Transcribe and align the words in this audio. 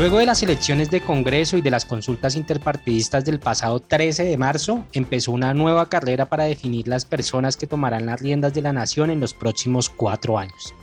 Luego 0.00 0.16
de 0.16 0.24
las 0.24 0.42
elecciones 0.42 0.90
de 0.90 1.02
Congreso 1.02 1.58
y 1.58 1.60
de 1.60 1.70
las 1.70 1.84
consultas 1.84 2.34
interpartidistas 2.34 3.22
del 3.26 3.38
pasado 3.38 3.80
13 3.80 4.24
de 4.24 4.38
marzo, 4.38 4.86
empezó 4.94 5.30
una 5.30 5.52
nueva 5.52 5.90
carrera 5.90 6.24
para 6.24 6.44
definir 6.44 6.88
las 6.88 7.04
personas 7.04 7.58
que 7.58 7.66
tomarán 7.66 8.06
las 8.06 8.18
riendas 8.18 8.54
de 8.54 8.62
la 8.62 8.72
nación 8.72 9.10
en 9.10 9.20
los 9.20 9.34
próximos 9.34 9.90
cuatro 9.90 10.38
años. 10.38 10.74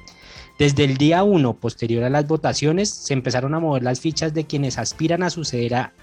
Desde 0.59 0.83
el 0.83 0.97
día 0.97 1.23
1, 1.23 1.55
posterior 1.55 2.03
a 2.03 2.11
las 2.11 2.27
votaciones, 2.27 2.91
se 2.91 3.13
empezaron 3.13 3.55
a 3.55 3.59
mover 3.59 3.81
las 3.81 4.01
fichas 4.01 4.35
de 4.35 4.45
quienes 4.45 4.77
aspiran 4.77 5.23
a 5.23 5.31
suceder 5.31 5.73
a 5.73 5.93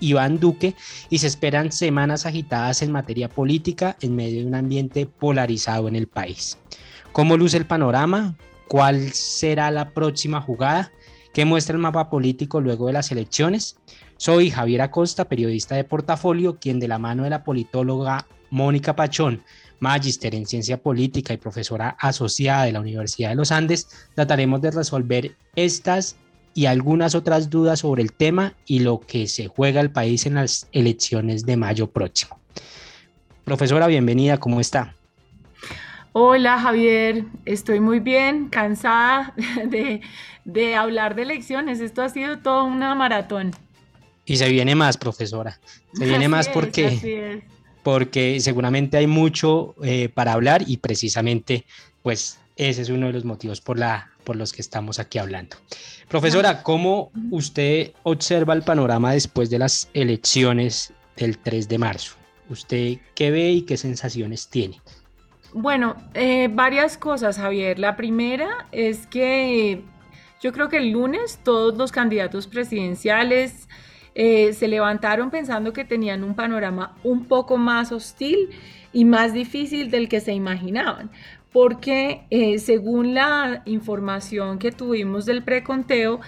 Iván 0.00 0.40
Duque 0.40 0.74
y 1.10 1.18
se 1.18 1.28
esperan 1.28 1.70
semanas 1.70 2.26
agitadas 2.26 2.82
en 2.82 2.90
materia 2.90 3.28
política 3.28 3.96
en 4.00 4.16
medio 4.16 4.40
de 4.40 4.46
un 4.46 4.56
ambiente 4.56 5.06
polarizado 5.06 5.86
en 5.86 5.94
el 5.94 6.08
país. 6.08 6.58
¿Cómo 7.12 7.36
luce 7.36 7.56
el 7.56 7.66
panorama? 7.66 8.34
¿Cuál 8.66 9.12
será 9.12 9.70
la 9.70 9.90
próxima 9.90 10.40
jugada? 10.40 10.90
¿Qué 11.34 11.44
muestra 11.44 11.74
el 11.74 11.82
mapa 11.82 12.10
político 12.10 12.60
luego 12.60 12.86
de 12.86 12.92
las 12.92 13.10
elecciones? 13.10 13.76
Soy 14.18 14.50
Javier 14.50 14.82
Acosta, 14.82 15.24
periodista 15.24 15.74
de 15.74 15.82
portafolio, 15.82 16.60
quien 16.60 16.78
de 16.78 16.86
la 16.86 17.00
mano 17.00 17.24
de 17.24 17.30
la 17.30 17.42
politóloga 17.42 18.28
Mónica 18.50 18.94
Pachón, 18.94 19.42
magíster 19.80 20.36
en 20.36 20.46
ciencia 20.46 20.80
política 20.80 21.34
y 21.34 21.38
profesora 21.38 21.96
asociada 21.98 22.66
de 22.66 22.72
la 22.72 22.78
Universidad 22.78 23.30
de 23.30 23.34
los 23.34 23.50
Andes, 23.50 23.88
trataremos 24.14 24.62
de 24.62 24.70
resolver 24.70 25.34
estas 25.56 26.14
y 26.54 26.66
algunas 26.66 27.16
otras 27.16 27.50
dudas 27.50 27.80
sobre 27.80 28.04
el 28.04 28.12
tema 28.12 28.54
y 28.64 28.78
lo 28.78 29.00
que 29.00 29.26
se 29.26 29.48
juega 29.48 29.80
el 29.80 29.90
país 29.90 30.26
en 30.26 30.34
las 30.34 30.68
elecciones 30.70 31.44
de 31.44 31.56
mayo 31.56 31.90
próximo. 31.90 32.38
Profesora, 33.42 33.88
bienvenida, 33.88 34.38
¿cómo 34.38 34.60
está? 34.60 34.94
Hola 36.16 36.60
Javier, 36.60 37.24
estoy 37.44 37.80
muy 37.80 37.98
bien, 37.98 38.48
cansada 38.48 39.34
de, 39.66 40.00
de 40.44 40.76
hablar 40.76 41.14
de 41.14 41.22
elecciones. 41.22 41.80
Esto 41.80 42.02
ha 42.02 42.08
sido 42.08 42.38
todo 42.38 42.64
una 42.64 42.94
maratón. 42.94 43.52
Y 44.26 44.36
se 44.36 44.48
viene 44.48 44.74
más, 44.74 44.96
profesora. 44.96 45.58
Se 45.92 46.04
viene 46.06 46.28
más 46.28 46.48
porque, 46.48 47.42
porque 47.82 48.40
seguramente 48.40 48.96
hay 48.96 49.06
mucho 49.06 49.74
eh, 49.82 50.08
para 50.08 50.32
hablar 50.32 50.64
y 50.66 50.78
precisamente, 50.78 51.64
pues, 52.02 52.38
ese 52.56 52.82
es 52.82 52.88
uno 52.88 53.06
de 53.06 53.12
los 53.12 53.24
motivos 53.24 53.60
por, 53.60 53.78
la, 53.78 54.10
por 54.22 54.36
los 54.36 54.52
que 54.52 54.62
estamos 54.62 54.98
aquí 54.98 55.18
hablando. 55.18 55.56
Profesora, 56.08 56.62
¿cómo 56.62 57.10
usted 57.30 57.92
observa 58.04 58.54
el 58.54 58.62
panorama 58.62 59.12
después 59.12 59.50
de 59.50 59.58
las 59.58 59.88
elecciones 59.94 60.92
del 61.16 61.38
3 61.38 61.68
de 61.68 61.78
marzo? 61.78 62.16
¿Usted 62.48 62.98
qué 63.14 63.30
ve 63.30 63.50
y 63.50 63.62
qué 63.62 63.76
sensaciones 63.76 64.48
tiene? 64.48 64.80
Bueno, 65.52 65.96
eh, 66.14 66.48
varias 66.52 66.98
cosas, 66.98 67.38
Javier. 67.38 67.78
La 67.78 67.96
primera 67.96 68.66
es 68.72 69.06
que 69.06 69.82
yo 70.44 70.52
creo 70.52 70.68
que 70.68 70.76
el 70.76 70.90
lunes 70.90 71.40
todos 71.42 71.74
los 71.78 71.90
candidatos 71.90 72.46
presidenciales 72.46 73.66
eh, 74.14 74.52
se 74.52 74.68
levantaron 74.68 75.30
pensando 75.30 75.72
que 75.72 75.86
tenían 75.86 76.22
un 76.22 76.34
panorama 76.34 76.98
un 77.02 77.24
poco 77.24 77.56
más 77.56 77.92
hostil 77.92 78.50
y 78.92 79.06
más 79.06 79.32
difícil 79.32 79.90
del 79.90 80.06
que 80.06 80.20
se 80.20 80.34
imaginaban, 80.34 81.10
porque 81.50 82.26
eh, 82.28 82.58
según 82.58 83.14
la 83.14 83.62
información 83.64 84.58
que 84.58 84.70
tuvimos 84.70 85.24
del 85.24 85.42
preconteo, 85.42 86.20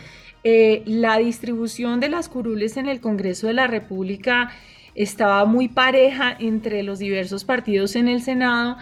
eh, 0.45 0.83
la 0.87 1.19
distribución 1.19 2.01
de 2.01 2.09
las 2.09 2.31
curules 2.31 2.79
en 2.79 2.89
el 2.89 3.03
Congreso 3.03 3.49
de 3.49 3.53
la 3.53 3.67
República 3.67 4.51
estaba 4.95 5.45
muy 5.45 5.69
pareja 5.69 6.35
entre 6.41 6.83
los 6.83 7.01
diversos 7.01 7.45
partidos 7.45 7.97
en 7.97 8.09
el 8.09 8.23
Senado 8.23 8.79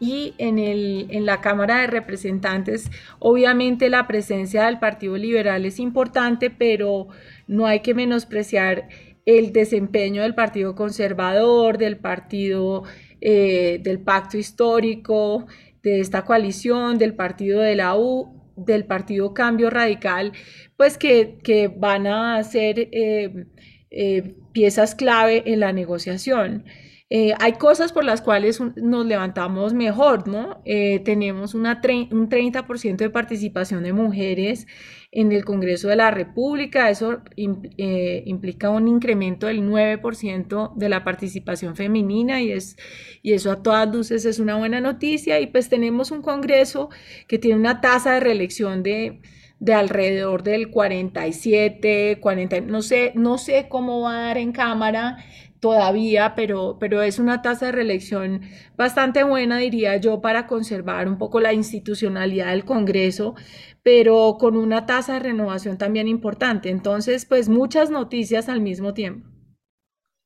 y 0.00 0.34
en, 0.38 0.58
el, 0.58 1.06
en 1.10 1.26
la 1.26 1.40
Cámara 1.40 1.80
de 1.80 1.86
Representantes, 1.88 2.90
obviamente 3.18 3.88
la 3.88 4.06
presencia 4.06 4.64
del 4.66 4.78
Partido 4.78 5.16
Liberal 5.16 5.64
es 5.64 5.78
importante, 5.78 6.50
pero 6.50 7.08
no 7.46 7.66
hay 7.66 7.80
que 7.80 7.94
menospreciar 7.94 8.88
el 9.26 9.52
desempeño 9.52 10.22
del 10.22 10.34
Partido 10.34 10.74
Conservador, 10.74 11.78
del 11.78 11.98
Partido 11.98 12.84
eh, 13.20 13.80
del 13.82 13.98
Pacto 13.98 14.38
Histórico, 14.38 15.46
de 15.82 16.00
esta 16.00 16.24
coalición, 16.24 16.98
del 16.98 17.14
Partido 17.14 17.60
de 17.60 17.74
la 17.74 17.96
U, 17.96 18.38
del 18.56 18.84
Partido 18.84 19.34
Cambio 19.34 19.70
Radical, 19.70 20.32
pues 20.76 20.98
que, 20.98 21.38
que 21.42 21.68
van 21.68 22.06
a 22.06 22.42
ser 22.44 22.88
eh, 22.92 23.46
eh, 23.90 24.34
piezas 24.52 24.94
clave 24.94 25.42
en 25.46 25.60
la 25.60 25.72
negociación. 25.72 26.64
Eh, 27.10 27.32
hay 27.40 27.54
cosas 27.54 27.92
por 27.92 28.04
las 28.04 28.20
cuales 28.20 28.60
nos 28.76 29.06
levantamos 29.06 29.72
mejor, 29.72 30.28
¿no? 30.28 30.60
Eh, 30.66 31.00
tenemos 31.00 31.54
una 31.54 31.80
un 32.10 32.28
30% 32.28 32.96
de 32.98 33.08
participación 33.08 33.82
de 33.82 33.94
mujeres 33.94 34.66
en 35.10 35.32
el 35.32 35.46
Congreso 35.46 35.88
de 35.88 35.96
la 35.96 36.10
República, 36.10 36.90
eso 36.90 37.22
eh, 37.36 38.22
implica 38.26 38.68
un 38.68 38.88
incremento 38.88 39.46
del 39.46 39.62
9% 39.62 40.74
de 40.76 40.88
la 40.90 41.02
participación 41.02 41.76
femenina 41.76 42.42
y, 42.42 42.52
es, 42.52 42.76
y 43.22 43.32
eso 43.32 43.52
a 43.52 43.62
todas 43.62 43.90
luces 43.90 44.26
es 44.26 44.38
una 44.38 44.56
buena 44.56 44.82
noticia 44.82 45.40
y 45.40 45.46
pues 45.46 45.70
tenemos 45.70 46.10
un 46.10 46.20
Congreso 46.20 46.90
que 47.26 47.38
tiene 47.38 47.58
una 47.58 47.80
tasa 47.80 48.12
de 48.12 48.20
reelección 48.20 48.82
de 48.82 49.22
de 49.60 49.74
alrededor 49.74 50.42
del 50.42 50.70
47, 50.70 52.18
40, 52.20 52.60
no 52.60 52.82
sé, 52.82 53.12
no 53.16 53.38
sé 53.38 53.66
cómo 53.68 54.02
va 54.02 54.18
a 54.18 54.22
dar 54.28 54.38
en 54.38 54.52
cámara, 54.52 55.16
todavía, 55.60 56.34
pero, 56.34 56.76
pero 56.78 57.02
es 57.02 57.18
una 57.18 57.42
tasa 57.42 57.66
de 57.66 57.72
reelección 57.72 58.42
bastante 58.76 59.22
buena, 59.24 59.58
diría 59.58 59.96
yo, 59.96 60.20
para 60.20 60.46
conservar 60.46 61.08
un 61.08 61.18
poco 61.18 61.40
la 61.40 61.52
institucionalidad 61.52 62.50
del 62.50 62.64
Congreso, 62.64 63.34
pero 63.82 64.36
con 64.38 64.56
una 64.56 64.86
tasa 64.86 65.14
de 65.14 65.20
renovación 65.20 65.78
también 65.78 66.08
importante. 66.08 66.70
Entonces, 66.70 67.24
pues 67.24 67.48
muchas 67.48 67.90
noticias 67.90 68.48
al 68.48 68.60
mismo 68.60 68.94
tiempo. 68.94 69.28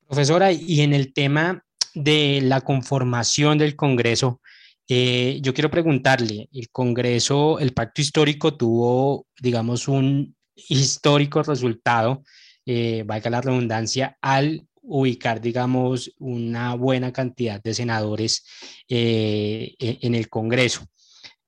Profesora, 0.07 0.53
y 0.53 0.81
en 0.81 0.93
el 0.93 1.13
tema 1.13 1.65
de 1.95 2.41
la 2.43 2.61
conformación 2.61 3.59
del 3.59 3.77
Congreso, 3.77 4.41
eh, 4.89 5.39
yo 5.43 5.55
quiero 5.55 5.71
preguntarle, 5.71 6.49
el 6.53 6.69
Congreso, 6.71 7.59
el 7.59 7.73
pacto 7.73 8.03
histórico 8.03 8.55
tuvo, 8.55 9.27
digamos, 9.41 9.89
un 9.89 10.37
histórico 10.55 11.43
resultado, 11.43 12.23
eh, 12.67 13.03
valga 13.07 13.31
la 13.31 13.41
redundancia, 13.41 14.19
al 14.21 14.67
ubicar, 14.83 15.41
digamos, 15.41 16.13
una 16.19 16.75
buena 16.75 17.13
cantidad 17.13 17.63
de 17.63 17.75
senadores 17.75 18.45
eh, 18.89 19.75
e-, 19.79 19.99
en 20.03 20.15
el 20.15 20.29
Congreso. 20.29 20.87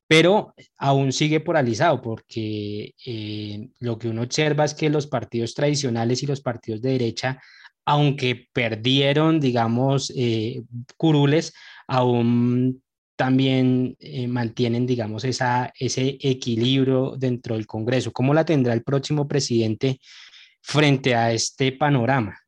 Pero 0.06 0.54
aún 0.78 1.12
sigue 1.12 1.40
polarizado 1.40 2.02
porque 2.02 2.94
eh, 3.04 3.68
lo 3.80 3.98
que 3.98 4.08
uno 4.08 4.22
observa 4.22 4.64
es 4.64 4.74
que 4.74 4.90
los 4.90 5.06
partidos 5.06 5.54
tradicionales 5.54 6.22
y 6.22 6.26
los 6.26 6.40
partidos 6.40 6.82
de 6.82 6.92
derecha, 6.92 7.40
aunque 7.86 8.48
perdieron, 8.52 9.40
digamos, 9.40 10.12
eh, 10.14 10.62
curules, 10.96 11.54
aún 11.88 12.82
también 13.16 13.96
eh, 14.00 14.26
mantienen, 14.26 14.86
digamos, 14.86 15.24
esa, 15.24 15.72
ese 15.78 16.18
equilibrio 16.20 17.14
dentro 17.16 17.54
del 17.54 17.66
Congreso. 17.66 18.12
¿Cómo 18.12 18.34
la 18.34 18.44
tendrá 18.44 18.74
el 18.74 18.82
próximo 18.82 19.26
presidente 19.26 20.00
frente 20.60 21.14
a 21.14 21.32
este 21.32 21.72
panorama? 21.72 22.43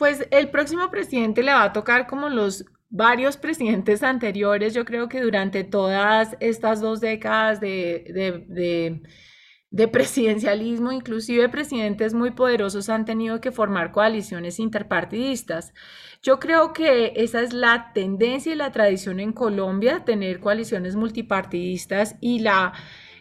Pues 0.00 0.26
el 0.30 0.48
próximo 0.48 0.90
presidente 0.90 1.42
le 1.42 1.52
va 1.52 1.64
a 1.64 1.72
tocar 1.74 2.06
como 2.06 2.30
los 2.30 2.64
varios 2.88 3.36
presidentes 3.36 4.02
anteriores, 4.02 4.72
yo 4.72 4.86
creo 4.86 5.10
que 5.10 5.20
durante 5.20 5.62
todas 5.62 6.38
estas 6.40 6.80
dos 6.80 7.02
décadas 7.02 7.60
de, 7.60 9.02
de, 9.70 9.88
presidencialismo, 9.88 10.90
inclusive 10.90 11.50
presidentes 11.50 12.14
muy 12.14 12.30
poderosos 12.30 12.88
han 12.88 13.04
tenido 13.04 13.42
que 13.42 13.52
formar 13.52 13.92
coaliciones 13.92 14.58
interpartidistas. 14.58 15.74
Yo 16.22 16.40
creo 16.40 16.72
que 16.72 17.12
esa 17.16 17.42
es 17.42 17.52
la 17.52 17.92
tendencia 17.92 18.54
y 18.54 18.56
la 18.56 18.72
tradición 18.72 19.20
en 19.20 19.34
Colombia, 19.34 20.06
tener 20.06 20.40
coaliciones 20.40 20.96
multipartidistas 20.96 22.16
y 22.22 22.38
la 22.38 22.72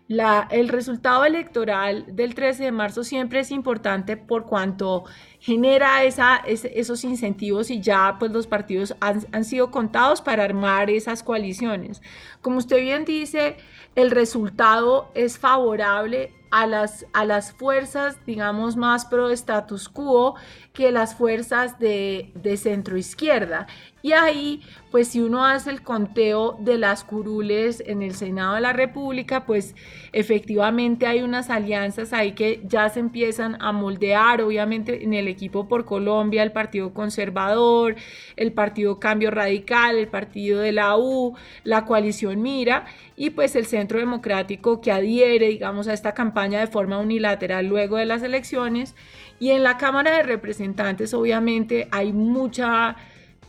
el 0.10 0.70
resultado 0.70 1.24
electoral 1.24 2.04
del 2.16 2.34
13 2.34 2.64
de 2.64 2.72
marzo 2.72 3.04
siempre 3.04 3.42
es 3.42 3.52
importante 3.52 4.18
por 4.18 4.46
cuanto 4.46 5.04
genera 5.40 6.04
esos 6.04 7.04
incentivos 7.04 7.70
y 7.70 7.80
ya 7.80 8.16
pues 8.18 8.32
los 8.32 8.48
partidos 8.48 8.96
han, 9.02 9.28
han 9.32 9.46
sido 9.46 9.70
contados 9.70 10.22
para 10.22 10.44
armar 10.44 10.90
esas 10.90 11.22
coaliciones. 11.22 12.02
Como 12.42 12.58
usted 12.58 12.82
bien 12.82 13.06
dice, 13.06 13.58
el 13.94 14.10
resultado 14.10 15.12
es 15.14 15.38
favorable 15.38 16.34
a 16.52 16.66
las, 16.66 17.06
a 17.14 17.26
las 17.26 17.54
fuerzas, 17.54 18.18
digamos, 18.26 18.76
más 18.76 19.06
pro 19.06 19.30
status 19.30 19.90
quo 19.90 20.36
que 20.80 20.94
las 20.94 21.14
fuerzas 21.14 21.78
de, 21.78 22.32
de 22.36 22.56
centro 22.56 22.96
izquierda. 22.96 23.68
Y 24.02 24.14
ahí, 24.14 24.62
pues 24.92 25.10
si 25.10 25.20
uno 25.20 25.44
hace 25.44 25.72
el 25.72 25.82
conteo 25.82 26.58
de 26.62 26.78
las 26.78 27.04
curules 27.04 27.84
en 27.86 28.02
el 28.02 28.16
Senado 28.16 28.56
de 28.56 28.62
la 28.62 28.72
República, 28.72 29.46
pues 29.46 29.76
efectivamente 30.14 31.06
hay 31.06 31.22
unas 31.22 31.50
alianzas 31.50 32.14
ahí 32.14 32.32
que 32.32 32.62
ya 32.64 32.88
se 32.88 33.02
empiezan 33.02 33.62
a 33.62 33.74
moldear, 33.74 34.42
obviamente 34.42 35.04
en 35.04 35.14
el 35.14 35.28
equipo 35.28 35.68
por 35.68 35.84
Colombia, 35.84 36.44
el 36.44 36.54
Partido 36.54 36.94
Conservador, 36.94 37.98
el 38.38 38.54
Partido 38.54 39.02
Cambio 39.02 39.32
Radical, 39.32 39.98
el 39.98 40.08
Partido 40.08 40.62
de 40.62 40.72
la 40.72 40.96
U, 40.96 41.36
la 41.66 41.84
coalición 41.84 42.42
Mira 42.42 42.86
y 43.18 43.32
pues 43.32 43.58
el 43.58 43.66
Centro 43.66 44.00
Democrático 44.00 44.80
que 44.80 44.94
adhiere, 44.94 45.50
digamos, 45.50 45.90
a 45.90 45.94
esta 45.94 46.14
campaña 46.14 46.62
de 46.62 46.68
forma 46.68 47.00
unilateral 47.00 47.68
luego 47.68 47.98
de 47.98 48.06
las 48.06 48.24
elecciones. 48.24 48.96
Y 49.40 49.52
en 49.52 49.64
la 49.64 49.78
Cámara 49.78 50.12
de 50.18 50.24
Representantes, 50.24 51.14
obviamente, 51.14 51.88
hay 51.92 52.12
mucha 52.14 52.96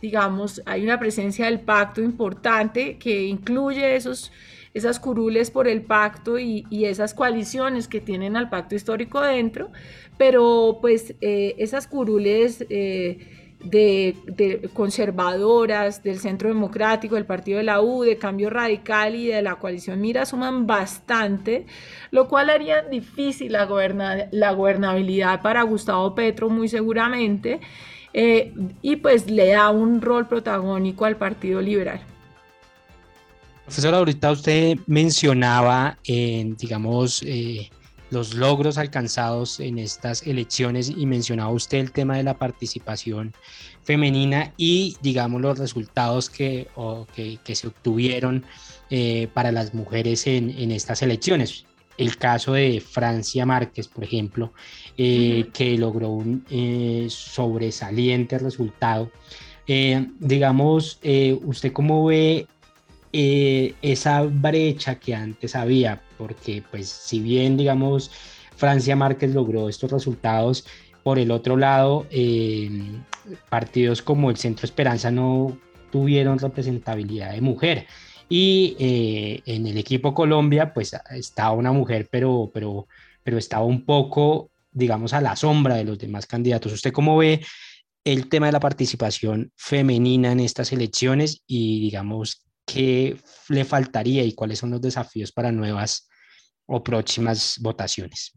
digamos, 0.01 0.61
hay 0.65 0.83
una 0.83 0.99
presencia 0.99 1.45
del 1.45 1.59
pacto 1.59 2.01
importante 2.01 2.97
que 2.97 3.23
incluye 3.23 3.95
esos, 3.95 4.31
esas 4.73 4.99
curules 4.99 5.51
por 5.51 5.67
el 5.67 5.83
pacto 5.83 6.39
y, 6.39 6.65
esas 6.71 7.13
coaliciones 7.13 7.87
que 7.87 8.01
tienen 8.01 8.35
al 8.35 8.49
pacto 8.49 8.75
histórico 8.75 9.21
dentro, 9.21 9.71
pero 10.17 10.79
pues 10.81 11.13
eh, 11.21 11.55
esas 11.59 11.87
curules 11.87 12.65
eh, 12.69 13.40
de, 13.63 14.69
conservadoras, 14.73 16.03
del 16.03 16.19
Centro 16.19 16.49
Democrático, 16.49 17.15
del 17.15 17.25
Partido 17.25 17.57
de 17.57 17.63
la 17.63 17.81
U, 17.81 18.03
de 18.03 18.17
Cambio 18.17 18.49
Radical 18.49 19.15
y 19.15 19.27
de 19.27 19.41
la 19.41 19.55
coalición 19.55 20.01
Mira 20.01 20.25
suman 20.25 20.67
bastante, 20.67 21.65
lo 22.11 22.27
cual 22.27 22.49
haría 22.49 22.81
difícil 22.81 23.51
la, 23.53 23.67
la 24.31 24.51
gobernabilidad 24.53 25.41
para 25.41 25.63
Gustavo 25.63 26.15
Petro 26.15 26.49
muy 26.49 26.67
seguramente. 26.67 27.59
Eh, 28.13 28.53
y 28.81 28.97
pues 28.97 29.29
le 29.29 29.51
da 29.51 29.69
un 29.69 30.01
rol 30.01 30.27
protagónico 30.27 31.05
al 31.05 31.15
Partido 31.15 31.61
Liberal. 31.61 32.01
Profesor, 33.63 33.93
ahorita 33.93 34.31
usted 34.31 34.77
mencionaba, 34.85 35.97
en, 36.03 36.57
digamos, 36.57 37.23
eh, 37.25 37.69
los 38.11 38.33
logros 38.35 38.77
alcanzados 38.77 39.59
en 39.59 39.79
estas 39.79 40.27
elecciones 40.27 40.89
y 40.89 41.05
mencionaba 41.05 41.51
usted 41.51 41.79
el 41.79 41.91
tema 41.91 42.17
de 42.17 42.23
la 42.23 42.37
participación 42.37 43.33
femenina 43.83 44.53
y, 44.57 44.97
digamos, 45.01 45.41
los 45.41 45.57
resultados 45.57 46.29
que, 46.29 46.67
que, 47.15 47.55
se 47.55 47.67
obtuvieron 47.67 48.43
eh, 48.89 49.29
para 49.33 49.51
las 49.51 49.73
mujeres 49.73 50.27
en, 50.27 50.51
en 50.51 50.71
estas 50.71 51.01
elecciones 51.01 51.65
el 51.97 52.17
caso 52.17 52.53
de 52.53 52.81
Francia 52.81 53.45
Márquez, 53.45 53.87
por 53.87 54.03
ejemplo, 54.03 54.53
eh, 54.97 55.49
que 55.53 55.77
logró 55.77 56.09
un 56.09 56.45
eh, 56.49 57.07
sobresaliente 57.09 58.39
resultado. 58.39 59.11
Digamos, 59.67 60.99
¿usted 61.43 61.71
cómo 61.71 62.05
ve 62.05 62.47
esa 63.13 64.23
brecha 64.23 64.95
que 64.95 65.15
antes 65.15 65.55
había? 65.55 66.01
Porque, 66.21 66.63
pues, 66.69 66.87
si 66.87 67.19
bien, 67.19 67.57
digamos, 67.57 68.11
Francia 68.55 68.95
Márquez 68.95 69.33
logró 69.33 69.69
estos 69.69 69.91
resultados, 69.91 70.67
por 71.01 71.17
el 71.17 71.31
otro 71.31 71.57
lado, 71.57 72.05
partidos 73.49 74.03
como 74.03 74.29
el 74.29 74.37
Centro 74.37 74.65
Esperanza 74.65 75.09
no 75.09 75.57
tuvieron 75.91 76.37
representabilidad 76.37 77.31
de 77.31 77.41
mujer. 77.41 77.87
Y 78.29 78.75
eh, 78.77 79.41
en 79.47 79.65
el 79.65 79.79
equipo 79.79 80.13
Colombia, 80.13 80.75
pues 80.75 80.95
estaba 81.09 81.53
una 81.53 81.71
mujer, 81.71 82.07
pero, 82.11 82.51
pero, 82.53 82.87
pero 83.23 83.39
estaba 83.39 83.65
un 83.65 83.83
poco, 83.83 84.51
digamos, 84.71 85.13
a 85.13 85.21
la 85.21 85.35
sombra 85.35 85.73
de 85.73 85.85
los 85.85 85.97
demás 85.97 86.27
candidatos. 86.27 86.71
¿Usted 86.71 86.93
cómo 86.93 87.17
ve 87.17 87.43
el 88.03 88.29
tema 88.29 88.45
de 88.45 88.51
la 88.51 88.59
participación 88.59 89.51
femenina 89.55 90.33
en 90.33 90.39
estas 90.39 90.71
elecciones 90.71 91.41
y, 91.47 91.81
digamos, 91.81 92.45
qué 92.63 93.17
le 93.49 93.65
faltaría 93.65 94.23
y 94.23 94.33
cuáles 94.33 94.59
son 94.59 94.69
los 94.69 94.81
desafíos 94.81 95.31
para 95.31 95.51
nuevas 95.51 96.10
o 96.71 96.83
próximas 96.83 97.59
votaciones? 97.61 98.31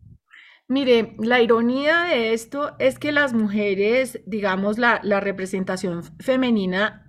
Mire, 0.66 1.14
la 1.19 1.40
ironía 1.40 2.04
de 2.04 2.32
esto 2.32 2.75
es 2.78 2.98
que 2.98 3.12
las 3.12 3.32
mujeres, 3.32 4.20
digamos, 4.26 4.78
la, 4.78 5.00
la 5.04 5.20
representación 5.20 6.02
femenina 6.20 7.04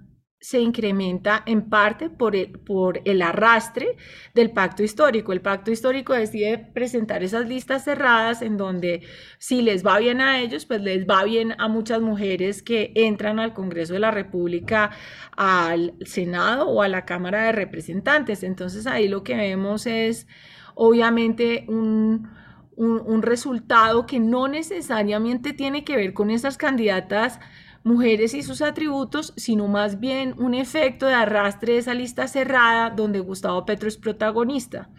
se 0.46 0.60
incrementa 0.60 1.42
en 1.48 1.70
parte 1.72 2.12
por 2.12 2.36
el, 2.36 2.52
por 2.60 3.02
el 3.06 3.24
arrastre 3.24 3.98
del 4.36 4.52
pacto 4.52 4.84
histórico. 4.84 5.34
El 5.34 5.42
pacto 5.42 5.72
histórico 5.72 6.14
decide 6.14 6.60
presentar 6.60 7.24
esas 7.24 7.48
listas 7.48 7.84
cerradas 7.84 8.44
en 8.44 8.56
donde 8.56 9.02
si 9.40 9.64
les 9.64 9.84
va 9.84 9.98
bien 9.98 10.22
a 10.22 10.40
ellos, 10.40 10.68
pues 10.68 10.82
les 10.82 11.08
va 11.08 11.24
bien 11.24 11.56
a 11.58 11.68
muchas 11.68 12.00
mujeres 12.00 12.62
que 12.62 12.92
entran 12.94 13.40
al 13.40 13.54
Congreso 13.56 13.94
de 13.94 14.00
la 14.02 14.12
República, 14.12 14.92
al 15.36 15.96
Senado 16.06 16.68
o 16.68 16.84
a 16.84 16.90
la 16.90 17.06
Cámara 17.06 17.46
de 17.46 17.52
Representantes. 17.52 18.44
Entonces 18.44 18.86
ahí 18.86 19.08
lo 19.08 19.24
que 19.24 19.36
vemos 19.36 19.88
es 19.88 20.28
obviamente 20.76 21.66
un, 21.68 22.30
un, 22.76 23.22
resultado 23.22 24.06
que 24.06 24.20
no 24.20 24.48
necesariamente 24.48 25.54
tiene 25.54 25.84
que 25.84 25.96
ver 25.96 26.14
con 26.14 26.30
esas 26.30 26.58
candidatas 26.58 27.40
mujeres 27.84 28.34
y 28.34 28.44
sus 28.44 28.62
atributos, 28.62 29.34
sino 29.38 29.68
más 29.68 30.00
bien 30.00 30.34
un 30.38 30.54
efecto 30.54 31.06
de 31.06 31.14
arrastre 31.14 31.74
de 31.74 31.80
esa 31.80 31.94
lista 31.94 32.28
cerrada 32.28 32.90
donde 32.90 33.20
Gustavo 33.20 33.66
Petro 33.66 33.88
es 33.88 33.98
protagonista. 33.98 34.90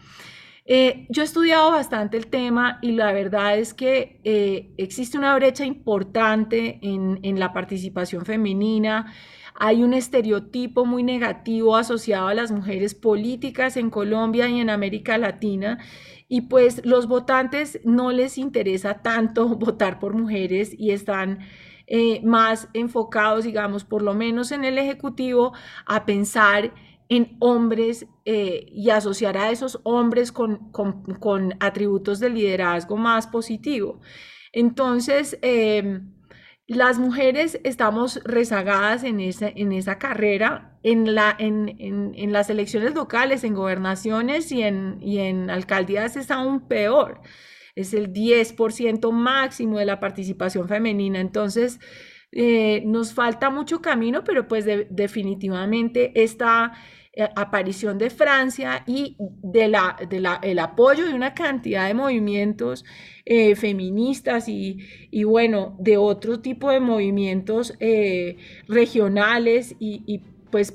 Eh, 0.68 1.06
yo 1.10 1.22
he 1.22 1.24
estudiado 1.24 1.70
bastante 1.70 2.16
el 2.16 2.26
tema 2.26 2.78
y 2.82 2.92
la 2.92 3.12
verdad 3.12 3.56
es 3.56 3.72
que 3.72 4.20
eh, 4.24 4.72
existe 4.76 5.16
una 5.16 5.34
brecha 5.36 5.64
importante 5.64 6.80
en, 6.82 7.20
en 7.22 7.38
la 7.38 7.52
participación 7.52 8.24
femenina. 8.24 9.12
Hay 9.58 9.82
un 9.82 9.94
estereotipo 9.94 10.84
muy 10.84 11.02
negativo 11.02 11.76
asociado 11.76 12.28
a 12.28 12.34
las 12.34 12.52
mujeres 12.52 12.94
políticas 12.94 13.76
en 13.76 13.90
Colombia 13.90 14.48
y 14.48 14.60
en 14.60 14.70
América 14.70 15.18
Latina 15.18 15.78
y 16.28 16.42
pues 16.42 16.84
los 16.84 17.06
votantes 17.06 17.80
no 17.84 18.12
les 18.12 18.38
interesa 18.38 19.02
tanto 19.02 19.48
votar 19.56 19.98
por 19.98 20.14
mujeres 20.14 20.74
y 20.76 20.90
están 20.90 21.40
eh, 21.86 22.20
más 22.24 22.68
enfocados, 22.72 23.44
digamos, 23.44 23.84
por 23.84 24.02
lo 24.02 24.14
menos 24.14 24.50
en 24.50 24.64
el 24.64 24.76
Ejecutivo, 24.76 25.52
a 25.86 26.04
pensar 26.04 26.74
en 27.08 27.36
hombres 27.38 28.06
eh, 28.24 28.66
y 28.72 28.90
asociar 28.90 29.38
a 29.38 29.50
esos 29.52 29.80
hombres 29.84 30.32
con, 30.32 31.54
atributos 31.60 32.18
de 32.18 32.30
liderazgo 32.30 32.96
más 32.96 33.28
positivo. 33.28 34.00
Entonces, 34.52 35.38
em, 35.42 36.15
las 36.66 36.98
mujeres 36.98 37.60
estamos 37.64 38.20
rezagadas 38.24 39.04
en 39.04 39.20
esa, 39.20 39.48
en 39.48 39.72
esa 39.72 39.98
carrera, 39.98 40.78
en, 40.82 41.14
la, 41.14 41.34
en, 41.38 42.32
las 42.32 42.50
elecciones 42.50 42.94
locales, 42.94 43.44
en 43.44 43.54
gobernaciones 43.54 44.50
y 44.50 44.62
en, 44.62 44.98
y 45.00 45.18
en 45.18 45.50
alcaldías 45.50 46.16
es 46.16 46.30
aún 46.30 46.66
peor 46.66 47.20
es 47.76 47.92
el 47.92 48.12
10% 48.12 49.12
máximo 49.12 49.78
de 49.78 49.84
la 49.84 50.00
participación 50.00 50.66
femenina. 50.66 51.20
Entonces, 51.20 51.78
eh, 52.32 52.82
nos 52.86 53.12
falta 53.12 53.50
mucho 53.50 53.80
camino, 53.80 54.24
pero 54.24 54.48
pues 54.48 54.64
definitivamente 54.90 56.22
esta 56.22 56.72
eh, 57.16 57.28
aparición 57.34 57.98
de 57.98 58.10
Francia 58.10 58.84
y 58.86 59.16
de 59.18 59.68
la, 59.68 59.96
el 60.42 60.58
apoyo 60.58 61.06
de 61.06 61.14
una 61.14 61.34
cantidad 61.34 61.86
de 61.88 61.94
movimientos 61.94 62.84
eh, 63.24 63.56
feministas 63.56 64.48
y, 64.48 64.78
bueno, 65.24 65.74
de 65.80 65.96
otro 65.96 66.40
tipo 66.40 66.70
de 66.70 66.78
movimientos 66.78 67.72
regionales 68.68 69.74
y, 69.80 70.20
pues 70.50 70.72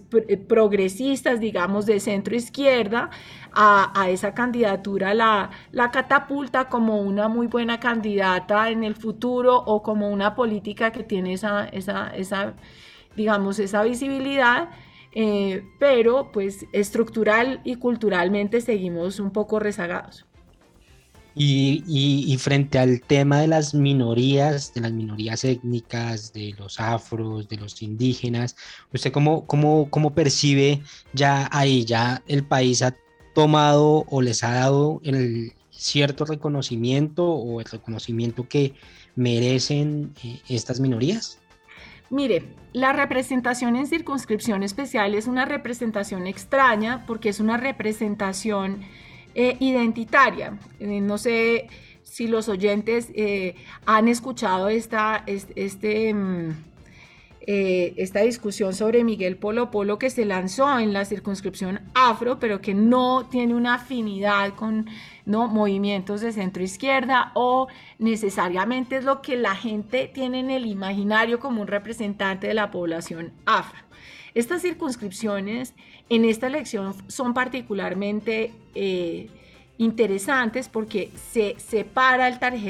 progresistas, 0.48 1.40
digamos, 1.40 1.86
de 1.86 2.00
centro 2.00 2.36
izquierda, 2.36 3.10
a, 3.54 4.10
esa 4.10 4.34
candidatura 4.34 5.14
la, 5.14 5.50
la 5.72 5.92
catapulta 5.92 6.70
como 6.70 7.02
una 7.02 7.28
muy 7.28 7.48
buena 7.48 7.80
candidata 7.80 8.70
en 8.70 8.84
el 8.84 8.96
futuro 8.96 9.58
o 9.58 9.82
como 9.84 10.10
una 10.10 10.36
política 10.36 10.92
que 10.92 11.04
tiene 11.04 11.34
esa, 11.34 11.66
esa, 11.70 12.10
esa 12.16 12.56
digamos, 13.16 13.60
esa 13.60 13.84
visibilidad. 13.84 14.70
Eh, 15.14 15.64
pero 15.80 16.32
pues 16.32 16.66
estructural 16.72 17.60
y 17.64 17.76
culturalmente 17.76 18.62
seguimos 18.62 19.20
un 19.20 19.32
poco 19.32 19.60
rezagados. 19.60 20.26
Y, 21.34 22.36
frente 22.40 22.78
al 22.78 23.02
tema 23.02 23.40
de 23.40 23.48
las 23.48 23.74
minorías, 23.74 24.74
de 24.74 24.82
las 24.82 24.92
minorías 24.92 25.46
étnicas, 25.46 26.34
de 26.34 26.54
los 26.58 26.80
afros, 26.80 27.48
de 27.48 27.56
los 27.56 27.82
indígenas, 27.82 28.58
¿usted 28.94 29.14
cómo, 29.14 29.46
cómo, 29.46 29.90
cómo 29.90 30.14
percibe 30.14 30.82
ya 31.14 31.48
ahí, 31.52 31.86
ya 31.86 32.22
el 32.28 32.44
país 32.44 32.82
ha 32.82 32.96
tomado 33.34 34.06
o 34.10 34.22
les 34.22 34.44
ha 34.44 34.52
dado 34.52 35.00
el 35.06 35.54
cierto 35.70 36.26
reconocimiento 36.26 37.26
o 37.26 37.62
el 37.62 37.66
reconocimiento 37.66 38.48
que 38.48 38.74
merecen 39.16 40.14
eh, 40.24 40.42
estas 40.50 40.82
minorías? 40.82 41.41
Mire, 42.12 42.44
la 42.74 42.92
representación 42.92 43.78
en 43.78 43.88
circunscripción 43.88 44.64
especial 44.64 45.16
es 45.16 45.28
una 45.28 45.46
representación 45.46 46.28
extraña 46.28 47.06
porque 47.08 47.30
es 47.30 47.40
una 47.40 47.56
representación 47.56 48.82
eh, 49.34 49.56
identitaria. 49.62 50.60
Eh, 50.82 51.00
no 51.00 51.18
sé 51.18 51.70
si 52.04 52.28
los 52.28 52.50
oyentes 52.50 53.08
eh, 53.16 53.56
han 53.86 54.10
escuchado 54.10 54.68
esta, 54.68 55.24
este, 55.26 56.14
mm, 57.48 57.94
esta 57.98 58.22
discusión 58.22 58.74
sobre 58.74 59.04
Miguel 59.04 59.38
Polo 59.38 59.72
Polo 59.72 59.98
que 59.98 60.10
se 60.10 60.26
lanzó 60.26 60.80
en 60.80 60.94
la 60.94 61.06
circunscripción 61.06 61.82
afro, 61.94 62.40
pero 62.40 62.62
que 62.62 62.74
no 62.74 63.28
tiene 63.30 63.56
una 63.56 63.76
afinidad 63.76 64.54
con 64.56 64.88
¿no? 65.26 65.48
movimientos 65.48 66.22
de 66.22 66.32
centro 66.32 66.64
izquierda 66.64 67.32
o 67.34 67.68
necesariamente 68.00 68.98
es 68.98 69.04
lo 69.04 69.22
que 69.22 69.36
la 69.38 69.56
gente 69.56 70.10
tiene 70.14 70.40
en 70.40 70.52
el 70.52 70.66
imaginario 70.66 71.40
como 71.40 71.62
un 71.62 71.68
representante 71.68 72.48
de 72.48 72.54
la 72.54 72.72
población 72.72 73.32
afro. 73.46 73.80
Estas 74.34 74.62
circunscripciones 74.62 75.74
en 76.10 76.26
esta 76.26 76.48
elección 76.48 76.94
son 77.08 77.34
particularmente 77.34 78.52
eh, 78.76 79.30
interesantes 79.82 80.70
porque 80.70 81.12
se 81.32 81.56
separa 81.58 82.30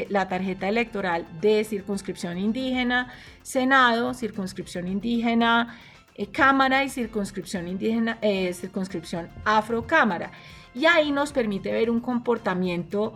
la 0.10 0.27
tarjeta 0.30 0.70
electoral 0.70 1.27
de 1.41 1.63
circunscripción 1.65 2.38
indígena, 2.38 3.13
Senado, 3.41 4.13
circunscripción 4.13 4.88
indígena, 4.88 5.77
eh, 6.15 6.27
Cámara 6.27 6.86
y 6.86 6.89
circunscripción 6.89 7.68
indígena, 7.68 8.18
eh, 8.22 8.53
circunscripción 8.53 9.27
Afrocámara. 9.44 10.32
Y 10.74 10.86
ahí 10.86 11.12
nos 11.12 11.34
permite 11.34 11.74
ver 11.74 11.89
un 11.89 12.00
comportamiento 12.00 13.13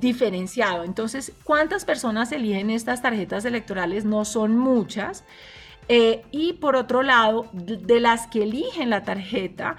diferenciado. 0.00 0.82
Entonces, 0.82 1.32
¿cuántas 1.44 1.84
personas 1.84 2.32
eligen 2.32 2.68
estas 2.68 3.00
tarjetas 3.00 3.44
electorales? 3.44 4.04
No 4.04 4.24
son 4.24 4.58
muchas. 4.58 5.22
Eh, 5.88 6.24
y 6.32 6.54
por 6.54 6.74
otro 6.74 7.02
lado, 7.04 7.48
de 7.52 8.00
las 8.00 8.26
que 8.26 8.42
eligen 8.42 8.90
la 8.90 9.04
tarjeta, 9.04 9.76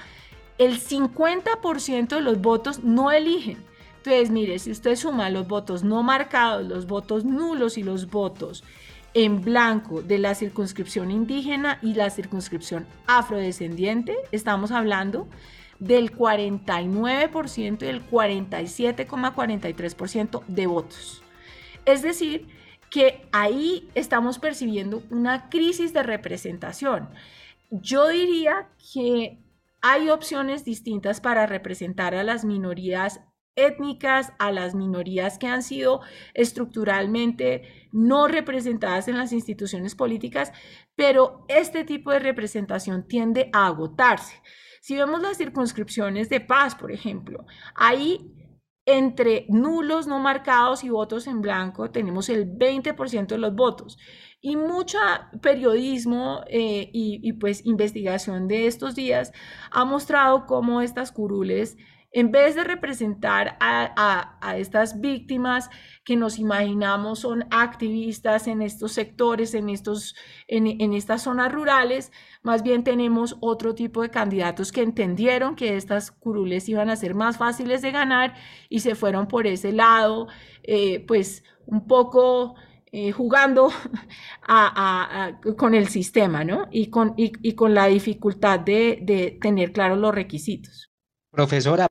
el 0.57 0.79
50% 0.79 2.07
de 2.07 2.21
los 2.21 2.41
votos 2.41 2.83
no 2.83 3.11
eligen. 3.11 3.57
Entonces, 3.97 4.29
mire, 4.29 4.57
si 4.59 4.71
usted 4.71 4.95
suma 4.95 5.29
los 5.29 5.45
votos 5.47 5.83
no 5.83 6.03
marcados, 6.03 6.65
los 6.65 6.87
votos 6.87 7.25
nulos 7.25 7.77
y 7.77 7.83
los 7.83 8.09
votos 8.09 8.63
en 9.13 9.41
blanco 9.41 10.01
de 10.01 10.17
la 10.17 10.33
circunscripción 10.35 11.11
indígena 11.11 11.79
y 11.81 11.93
la 11.93 12.09
circunscripción 12.09 12.85
afrodescendiente, 13.05 14.15
estamos 14.31 14.71
hablando 14.71 15.27
del 15.79 16.15
49% 16.15 17.83
y 17.83 17.85
el 17.85 18.09
47,43% 18.09 20.43
de 20.47 20.67
votos. 20.67 21.21
Es 21.85 22.01
decir, 22.01 22.47
que 22.89 23.27
ahí 23.31 23.87
estamos 23.95 24.39
percibiendo 24.39 25.03
una 25.09 25.49
crisis 25.49 25.93
de 25.93 26.03
representación. 26.03 27.09
Yo 27.69 28.07
diría 28.07 28.69
que 28.93 29.37
hay 29.81 30.09
opciones 30.09 30.65
distintas 30.65 31.21
para 31.21 31.45
representar 31.45 32.15
a 32.15 32.23
las 32.23 32.45
minorías 32.45 33.21
étnicas, 33.55 34.31
a 34.39 34.51
las 34.51 34.75
minorías 34.75 35.37
que 35.37 35.47
han 35.47 35.63
sido 35.63 36.01
estructuralmente 36.33 37.89
no 37.91 38.27
representadas 38.27 39.07
en 39.07 39.17
las 39.17 39.33
instituciones 39.33 39.95
políticas, 39.95 40.53
pero 40.95 41.43
este 41.47 41.83
tipo 41.83 42.11
de 42.11 42.19
representación 42.19 43.07
tiende 43.07 43.49
a 43.53 43.67
agotarse. 43.67 44.41
Si 44.81 44.95
vemos 44.95 45.21
las 45.21 45.37
circunscripciones 45.37 46.29
de 46.29 46.39
paz, 46.39 46.75
por 46.75 46.91
ejemplo, 46.91 47.45
ahí 47.75 48.31
entre 48.87 49.45
nulos 49.49 50.07
no 50.07 50.17
marcados 50.17 50.85
y 50.85 50.89
votos 50.89 51.27
en 51.27 51.41
blanco 51.41 51.91
tenemos 51.91 52.29
el 52.29 52.47
20% 52.47 53.27
de 53.27 53.37
los 53.37 53.53
votos. 53.53 53.97
Y 54.39 54.55
mucho 54.55 54.97
periodismo 55.41 56.41
eh, 56.47 56.89
y, 56.93 57.33
pues 57.33 57.65
investigación 57.65 58.47
de 58.47 58.67
estos 58.67 58.95
días 58.95 59.33
ha 59.71 59.83
mostrado 59.83 60.45
cómo 60.45 60.81
estas 60.81 61.11
curules 61.11 61.75
en 62.11 62.31
vez 62.31 62.55
de 62.55 62.63
representar 62.63 63.57
a, 63.59 64.55
estas 64.57 64.99
víctimas 65.01 65.69
que 66.03 66.15
nos 66.15 66.39
imaginamos 66.39 67.19
son 67.19 67.45
activistas 67.51 68.47
en 68.47 68.61
estos 68.61 68.93
sectores, 68.93 69.53
en, 69.53 69.69
estos, 69.69 70.15
en, 70.47 70.93
estas 70.93 71.23
zonas 71.23 71.51
rurales, 71.51 72.11
más 72.43 72.63
bien 72.63 72.83
tenemos 72.83 73.37
otro 73.41 73.75
tipo 73.75 74.01
de 74.01 74.09
candidatos 74.09 74.71
que 74.71 74.81
entendieron 74.81 75.55
que 75.55 75.75
estas 75.75 76.11
curules 76.11 76.67
iban 76.69 76.89
a 76.89 76.95
ser 76.95 77.13
más 77.13 77.37
fáciles 77.37 77.81
de 77.81 77.91
ganar 77.91 78.35
y 78.69 78.79
se 78.79 78.95
fueron 78.95 79.27
por 79.27 79.45
ese 79.45 79.73
lado, 79.73 80.27
eh, 80.63 81.03
pues 81.05 81.43
un 81.65 81.87
poco 81.87 82.55
eh, 82.93 83.11
jugando 83.11 83.69
con 85.57 85.75
el 85.75 85.87
sistema, 85.89 86.45
¿no? 86.45 86.67
Y 86.71 86.89
con, 86.89 87.13
y, 87.17 87.53
con 87.53 87.73
la 87.73 87.87
dificultad 87.87 88.61
de, 88.61 88.99
de 89.01 89.37
tener 89.41 89.73
claros 89.73 89.99
los 89.99 90.15
requisitos. 90.15 90.86
Profesora, 91.31 91.87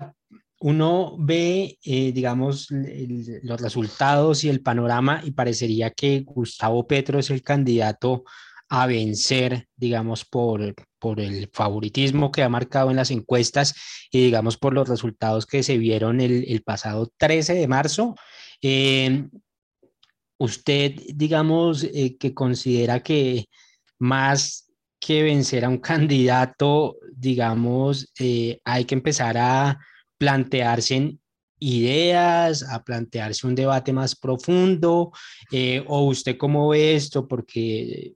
uno 0.61 1.17
ve, 1.19 1.79
eh, 1.85 2.13
digamos, 2.13 2.69
los 2.71 3.61
resultados 3.61 4.45
y 4.45 4.49
el 4.49 4.63
panorama 4.63 5.21
y 5.25 5.33
parecería 5.33 5.91
que 5.91 6.21
Gustavo 6.21 6.87
Petro 6.87 7.19
es 7.19 7.31
el 7.31 7.43
candidato 7.43 8.25
a 8.69 8.87
vencer, 8.87 9.69
digamos, 9.77 10.25
por, 10.25 10.75
por 10.99 11.21
el 11.21 11.49
favoritismo 11.53 12.33
que 12.33 12.43
ha 12.43 12.49
marcado 12.49 12.91
en 12.91 12.97
las 12.97 13.11
encuestas 13.11 13.75
y, 14.11 14.25
digamos, 14.25 14.57
por 14.57 14.73
los 14.73 14.89
resultados 14.89 15.47
que 15.47 15.63
se 15.63 15.79
vieron 15.79 16.21
el, 16.21 16.63
pasado 16.65 17.13
13 17.17 17.55
de 17.55 17.69
marzo. 17.69 18.17
Eh, 18.61 19.29
usted, 20.39 20.95
digamos, 21.15 21.85
eh, 21.85 22.17
que 22.19 22.35
considera 22.35 23.03
que 23.03 23.47
más 23.99 24.73
que 24.99 25.23
vencer 25.23 25.65
a 25.65 25.69
un 25.69 25.79
candidato, 25.79 26.97
digamos, 27.17 28.13
eh, 28.19 28.61
hay 28.65 28.85
que 28.85 28.95
empezar 28.95 29.39
a 29.39 29.79
plantearse 30.19 31.17
ideas, 31.59 32.63
a 32.63 32.85
plantearse 32.85 33.47
un 33.47 33.55
debate 33.55 33.93
más 33.93 34.15
profundo, 34.15 35.13
eh, 35.51 35.83
o 35.87 36.05
usted 36.05 36.37
cómo 36.37 36.69
ve 36.69 36.95
esto, 36.95 37.27
porque 37.27 38.13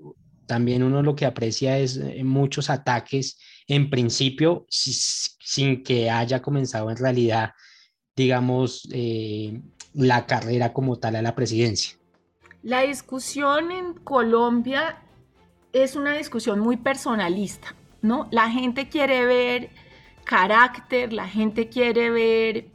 también 0.46 0.82
uno 0.82 1.02
lo 1.02 1.16
que 1.16 1.24
aprecia 1.24 1.78
es 1.78 1.96
eh, 1.96 2.22
muchos 2.22 2.68
ataques 2.68 3.38
en 3.66 3.88
principio 3.88 4.66
sin 4.68 5.82
que 5.82 6.10
haya 6.10 6.42
comenzado 6.42 6.90
en 6.90 6.96
realidad, 6.96 7.52
digamos, 8.14 8.86
la 9.94 10.26
carrera 10.26 10.72
como 10.72 10.98
tal 10.98 11.16
a 11.16 11.22
la 11.22 11.34
presidencia. 11.34 11.96
La 12.62 12.82
discusión 12.82 13.70
en 13.70 13.94
Colombia 13.94 15.02
es 15.72 15.96
una 15.96 16.14
discusión 16.14 16.58
muy 16.58 16.76
personalista, 16.76 17.74
¿no? 18.02 18.28
La 18.30 18.50
gente 18.50 18.88
quiere 18.88 19.24
ver 19.24 19.70
carácter, 20.24 21.12
la 21.12 21.26
gente 21.26 21.68
quiere 21.68 22.10
ver, 22.10 22.68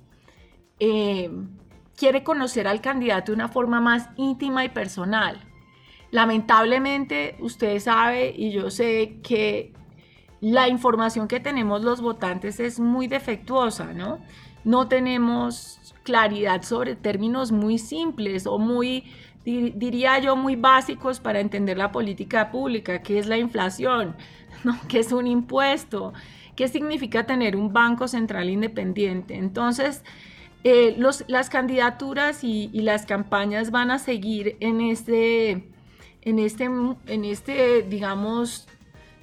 eh, 0.80 1.30
quiere 1.96 2.24
conocer 2.24 2.68
al 2.68 2.82
candidato 2.82 3.32
de 3.32 3.36
una 3.36 3.48
forma 3.48 3.80
más 3.80 4.10
íntima 4.18 4.66
y 4.66 4.70
personal. 4.70 5.40
Lamentablemente, 6.12 7.36
usted 7.40 7.80
sabe 7.80 8.34
y 8.36 8.52
yo 8.52 8.70
sé 8.70 9.20
que 9.24 9.74
la 10.42 10.68
información 10.68 11.28
que 11.28 11.40
tenemos 11.40 11.82
los 11.84 12.02
votantes 12.02 12.60
es 12.60 12.80
muy 12.80 13.08
defectuosa, 13.08 13.94
¿no? 13.94 14.20
No 14.64 14.88
tenemos 14.88 15.80
claridad 16.04 16.62
sobre 16.64 16.96
términos 16.96 17.52
muy 17.52 17.78
simples 17.78 18.46
o 18.48 18.58
muy 18.60 19.06
diría 19.46 20.18
yo, 20.20 20.36
muy 20.36 20.56
básicos 20.56 21.20
para 21.20 21.40
entender 21.40 21.78
la 21.78 21.92
política 21.92 22.50
pública, 22.50 23.04
qué 23.04 23.20
es 23.20 23.28
la 23.28 23.38
inflación, 23.38 24.16
¿no? 24.66 24.78
qué 24.90 25.00
es 25.00 25.12
un 25.12 25.28
impuesto, 25.28 26.14
qué 26.56 26.68
significa 26.68 27.26
tener 27.26 27.56
un 27.56 27.72
banco 27.72 28.08
central 28.08 28.50
independiente. 28.50 29.36
Entonces, 29.36 30.04
eh, 30.64 30.98
las 31.28 31.50
candidaturas 31.52 32.44
y, 32.44 32.70
las 32.74 33.06
campañas 33.06 33.70
van 33.70 33.92
a 33.92 34.00
seguir 34.00 34.58
en 34.60 34.82
este, 34.82 35.70
en 36.24 36.40
este, 36.40 36.64
en 36.64 37.26
este 37.26 37.84
digamos, 37.84 38.68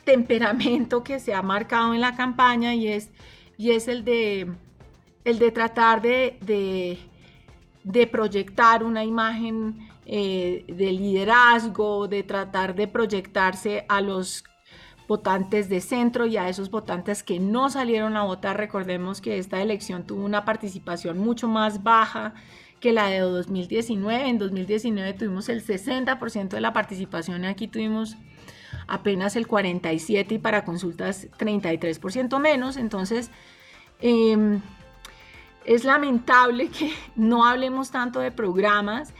temperamento 0.04 1.02
que 1.02 1.18
se 1.18 1.34
ha 1.34 1.42
marcado 1.42 1.94
en 1.94 2.00
la 2.00 2.14
campaña 2.14 2.74
y 2.74 2.86
es, 2.86 3.10
y 3.58 3.72
es 3.72 3.88
el, 3.88 4.04
de, 4.04 4.52
el 5.24 5.40
de 5.40 5.50
tratar 5.50 6.00
de, 6.00 6.38
de, 7.82 8.06
proyectar 8.06 8.84
una 8.84 9.04
imagen 9.04 9.88
eh, 10.06 10.64
de 10.68 10.92
liderazgo, 10.92 12.06
de 12.06 12.22
tratar 12.22 12.76
de 12.76 12.86
proyectarse 12.86 13.84
a 13.88 14.00
los 14.00 14.44
votantes 15.12 15.68
de 15.68 15.82
centro 15.82 16.24
y 16.24 16.38
a 16.38 16.48
esos 16.48 16.70
votantes 16.70 17.22
que 17.22 17.38
no 17.38 17.68
salieron 17.68 18.16
a 18.16 18.24
votar. 18.24 18.56
Recordemos 18.56 19.20
que 19.20 19.36
esta 19.36 19.60
elección 19.60 20.06
tuvo 20.06 20.24
una 20.24 20.46
participación 20.46 21.18
mucho 21.18 21.48
más 21.48 21.82
baja 21.82 22.32
que 22.80 22.94
la 22.94 23.08
de 23.08 23.18
2019. 23.18 24.26
En 24.26 24.38
2019 24.38 25.12
tuvimos 25.12 25.50
el 25.50 25.62
60% 25.62 26.48
de 26.48 26.62
la 26.62 26.72
participación, 26.72 27.44
aquí 27.44 27.68
tuvimos 27.68 28.16
apenas 28.86 29.36
el 29.36 29.46
47% 29.46 30.32
y 30.32 30.38
para 30.38 30.64
consultas 30.64 31.28
33% 31.38 32.38
menos. 32.40 32.78
Entonces, 32.78 33.30
em, 34.00 34.62
es 35.66 35.84
lamentable 35.84 36.68
que 36.70 36.90
no 37.16 37.44
hablemos 37.44 37.90
tanto 37.90 38.20
de 38.20 38.30
programas. 38.30 39.12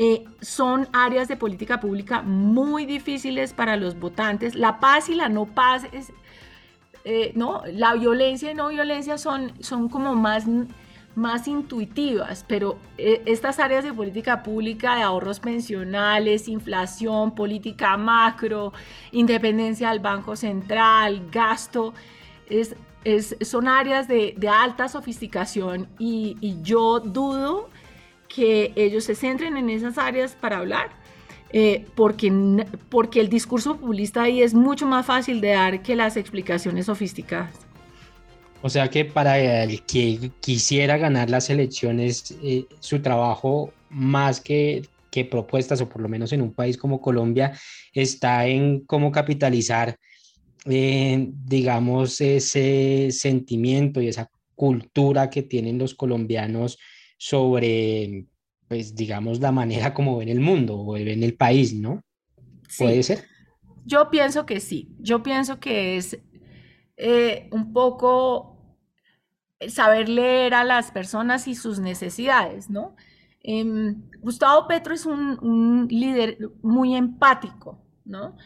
Eh, 0.00 0.24
son 0.40 0.88
áreas 0.92 1.26
de 1.26 1.36
política 1.36 1.80
pública 1.80 2.22
muy 2.22 2.86
difíciles 2.86 3.52
para 3.52 3.76
los 3.76 3.98
votantes. 3.98 4.54
La 4.54 4.78
paz 4.78 5.08
y 5.08 5.14
la 5.14 5.28
no 5.28 5.46
paz, 5.46 5.88
es, 5.90 6.12
eh, 7.04 7.32
no, 7.34 7.62
la 7.66 7.94
violencia 7.94 8.52
y 8.52 8.54
no 8.54 8.68
violencia 8.68 9.18
son, 9.18 9.52
son 9.60 9.88
como 9.88 10.14
más 10.14 10.46
más 11.16 11.48
intuitivas, 11.48 12.44
pero 12.46 12.78
eh, 12.96 13.22
estas 13.26 13.58
áreas 13.58 13.82
de 13.82 13.92
política 13.92 14.44
pública, 14.44 14.94
de 14.94 15.02
ahorros 15.02 15.40
pensionales, 15.40 16.46
inflación, 16.46 17.34
política 17.34 17.96
macro, 17.96 18.72
independencia 19.10 19.90
del 19.90 19.98
Banco 19.98 20.36
Central, 20.36 21.28
gasto, 21.32 21.92
es, 22.48 22.76
son 23.40 23.66
áreas 23.66 24.06
de, 24.06 24.36
alta 24.48 24.88
sofisticación 24.88 25.88
y, 25.98 26.58
yo 26.62 27.00
dudo 27.00 27.68
que 28.28 28.72
ellos 28.76 29.04
se 29.04 29.14
centren 29.14 29.56
en 29.56 29.70
esas 29.70 29.98
áreas 29.98 30.36
para 30.40 30.58
hablar. 30.58 30.90
Eh, 31.50 31.86
porque, 31.94 32.30
porque 32.90 33.20
el 33.20 33.30
discurso 33.30 33.76
populista 33.76 34.24
ahí 34.24 34.42
es 34.42 34.52
mucho 34.52 34.86
más 34.86 35.06
fácil 35.06 35.40
de 35.40 35.48
dar 35.48 35.82
que 35.82 35.96
las 35.96 36.16
explicaciones 36.18 36.86
sofisticadas. 36.86 37.54
O 38.60 38.68
sea 38.68 38.88
que 38.88 39.04
para 39.04 39.38
el 39.38 39.82
que 39.82 40.30
quisiera 40.40 40.98
ganar 40.98 41.30
las 41.30 41.48
elecciones, 41.48 42.36
eh, 42.42 42.66
su 42.80 43.00
trabajo 43.00 43.72
más 43.88 44.40
que, 44.40 44.82
que, 45.10 45.24
propuestas, 45.24 45.80
o 45.80 45.88
por 45.88 46.02
lo 46.02 46.08
menos 46.08 46.32
en 46.32 46.42
un 46.42 46.52
país 46.52 46.76
como 46.76 47.00
Colombia, 47.00 47.58
está 47.94 48.46
en 48.46 48.80
cómo 48.80 49.12
capitalizar, 49.12 49.96
eh, 50.66 51.28
digamos, 51.46 52.20
ese 52.20 53.08
sentimiento 53.10 54.02
y 54.02 54.08
esa 54.08 54.28
cultura 54.54 55.30
que 55.30 55.42
tienen 55.42 55.78
los 55.78 55.94
colombianos 55.94 56.78
sobre, 57.18 58.26
pues, 58.68 58.94
digamos, 58.94 59.40
la 59.40 59.52
manera 59.52 59.92
como 59.92 60.16
ven 60.16 60.30
el 60.30 60.40
mundo 60.40 60.78
o 60.78 60.92
ven 60.92 61.22
el 61.22 61.34
país, 61.34 61.74
¿no? 61.74 62.00
¿Puede 62.78 63.02
ser? 63.02 63.24
Yo 63.84 64.08
pienso 64.08 64.46
que 64.46 64.60
sí. 64.60 64.88
Yo 64.98 65.22
pienso 65.22 65.60
que 65.60 65.96
es 65.96 66.18
eh, 66.96 67.48
un 67.52 67.72
poco 67.72 68.58
saber 69.66 70.08
leer 70.08 70.54
a 70.54 70.64
las 70.64 70.92
personas 70.92 71.48
y 71.48 71.54
sus 71.54 71.80
necesidades, 71.80 72.70
¿no? 72.70 72.94
Em, 73.42 74.02
Gustavo 74.20 74.68
Petro 74.68 74.94
es 74.94 75.06
un, 75.06 75.88
líder 75.90 76.38
muy 76.62 76.94
empático, 76.94 77.82
¿no? 78.04 78.36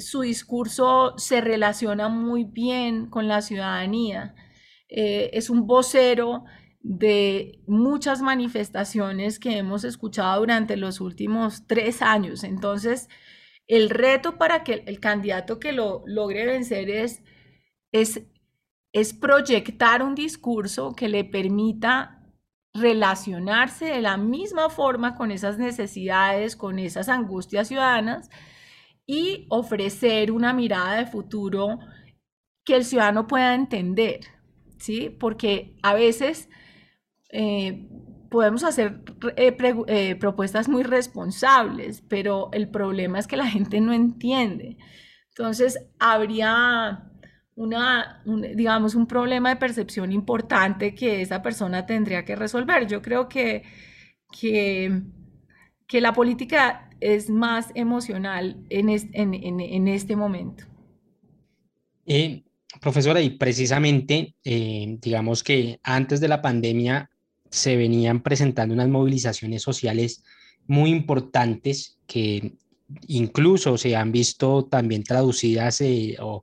su 0.00 0.20
discurso 0.20 1.16
se 1.16 1.40
relaciona 1.40 2.08
muy 2.08 2.44
bien 2.44 3.06
con 3.06 3.28
la 3.28 3.40
ciudadanía. 3.40 4.34
Eh, 4.88 5.30
es 5.32 5.48
un 5.48 5.66
vocero 5.66 6.44
de 6.80 7.60
muchas 7.66 8.22
manifestaciones 8.22 9.38
que 9.38 9.58
hemos 9.58 9.84
escuchado 9.84 10.40
durante 10.40 10.76
los 10.76 11.00
últimos 11.00 11.66
tres 11.66 12.02
años. 12.02 12.44
Entonces, 12.44 13.08
el 13.66 13.90
reto 13.90 14.38
para 14.38 14.64
que 14.64 14.84
el 14.86 15.00
candidato 15.00 15.58
que 15.58 15.72
lo 15.72 16.02
logre 16.06 16.46
vencer 16.46 16.90
es 16.90 17.22
es, 17.92 18.22
es 18.92 19.14
proyectar 19.14 20.02
un 20.02 20.14
discurso 20.14 20.94
que 20.94 21.08
le 21.08 21.24
permita 21.24 22.14
relacionarse 22.74 23.86
de 23.86 24.02
la 24.02 24.16
misma 24.16 24.70
forma 24.70 25.14
con 25.14 25.30
esas 25.30 25.58
necesidades, 25.58 26.54
con 26.56 26.78
esas 26.78 27.08
angustias 27.08 27.68
ciudadanas 27.68 28.30
y 29.06 29.46
ofrecer 29.48 30.30
una 30.30 30.52
mirada 30.52 30.96
de 30.96 31.06
futuro 31.06 31.78
que 32.64 32.76
el 32.76 32.84
ciudadano 32.84 33.26
pueda 33.26 33.54
entender, 33.54 34.20
¿sí? 34.78 35.08
Porque 35.08 35.76
a 35.82 35.94
veces 35.94 36.50
eh, 37.30 37.86
podemos 38.30 38.64
hacer 38.64 39.00
eh, 39.36 39.56
eh, 39.86 40.16
propuestas 40.16 40.68
muy 40.68 40.82
responsables, 40.82 42.02
pero 42.08 42.50
el 42.52 42.68
problema 42.68 43.18
es 43.18 43.26
que 43.26 43.36
la 43.36 43.46
gente 43.46 43.80
no 43.80 43.92
entiende. 43.92 44.76
Entonces, 45.30 45.78
habría 45.98 47.04
una, 47.54 48.22
digamos, 48.54 48.94
un 48.94 49.06
problema 49.06 49.50
de 49.50 49.56
percepción 49.56 50.12
importante 50.12 50.94
que 50.94 51.22
esa 51.22 51.42
persona 51.42 51.86
tendría 51.86 52.24
que 52.24 52.36
resolver. 52.36 52.86
Yo 52.86 53.02
creo 53.02 53.28
que, 53.28 53.62
que, 54.32 55.02
que 55.86 56.00
la 56.00 56.12
política 56.12 56.90
es 57.00 57.30
más 57.30 57.70
emocional 57.74 58.64
en, 58.68 58.88
en, 58.88 59.88
este 59.88 60.16
momento. 60.16 60.64
Profesora, 62.80 63.20
y 63.20 63.30
precisamente, 63.30 64.34
digamos 64.44 65.42
que 65.42 65.80
antes 65.82 66.20
de 66.20 66.28
la 66.28 66.42
pandemia 66.42 67.08
se 67.50 67.76
venían 67.76 68.22
presentando 68.22 68.74
unas 68.74 68.88
movilizaciones 68.88 69.62
sociales 69.62 70.22
muy 70.66 70.90
importantes 70.90 71.98
que 72.06 72.54
incluso 73.06 73.76
se 73.76 73.96
han 73.96 74.12
visto 74.12 74.64
también 74.64 75.02
traducidas 75.02 75.80
eh, 75.80 76.16
o, 76.20 76.42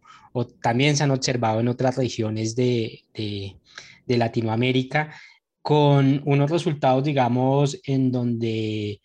también 0.62 0.98
se 0.98 1.04
han 1.04 1.12
observado 1.12 1.62
en 1.62 1.70
otras 1.70 1.96
regiones 1.96 2.56
de, 2.56 3.04
de, 3.14 4.18
Latinoamérica 4.18 5.14
con 5.62 6.22
unos 6.26 6.52
resultados, 6.52 7.06
digamos, 7.06 7.80
en 7.86 8.12
donde 8.12 9.00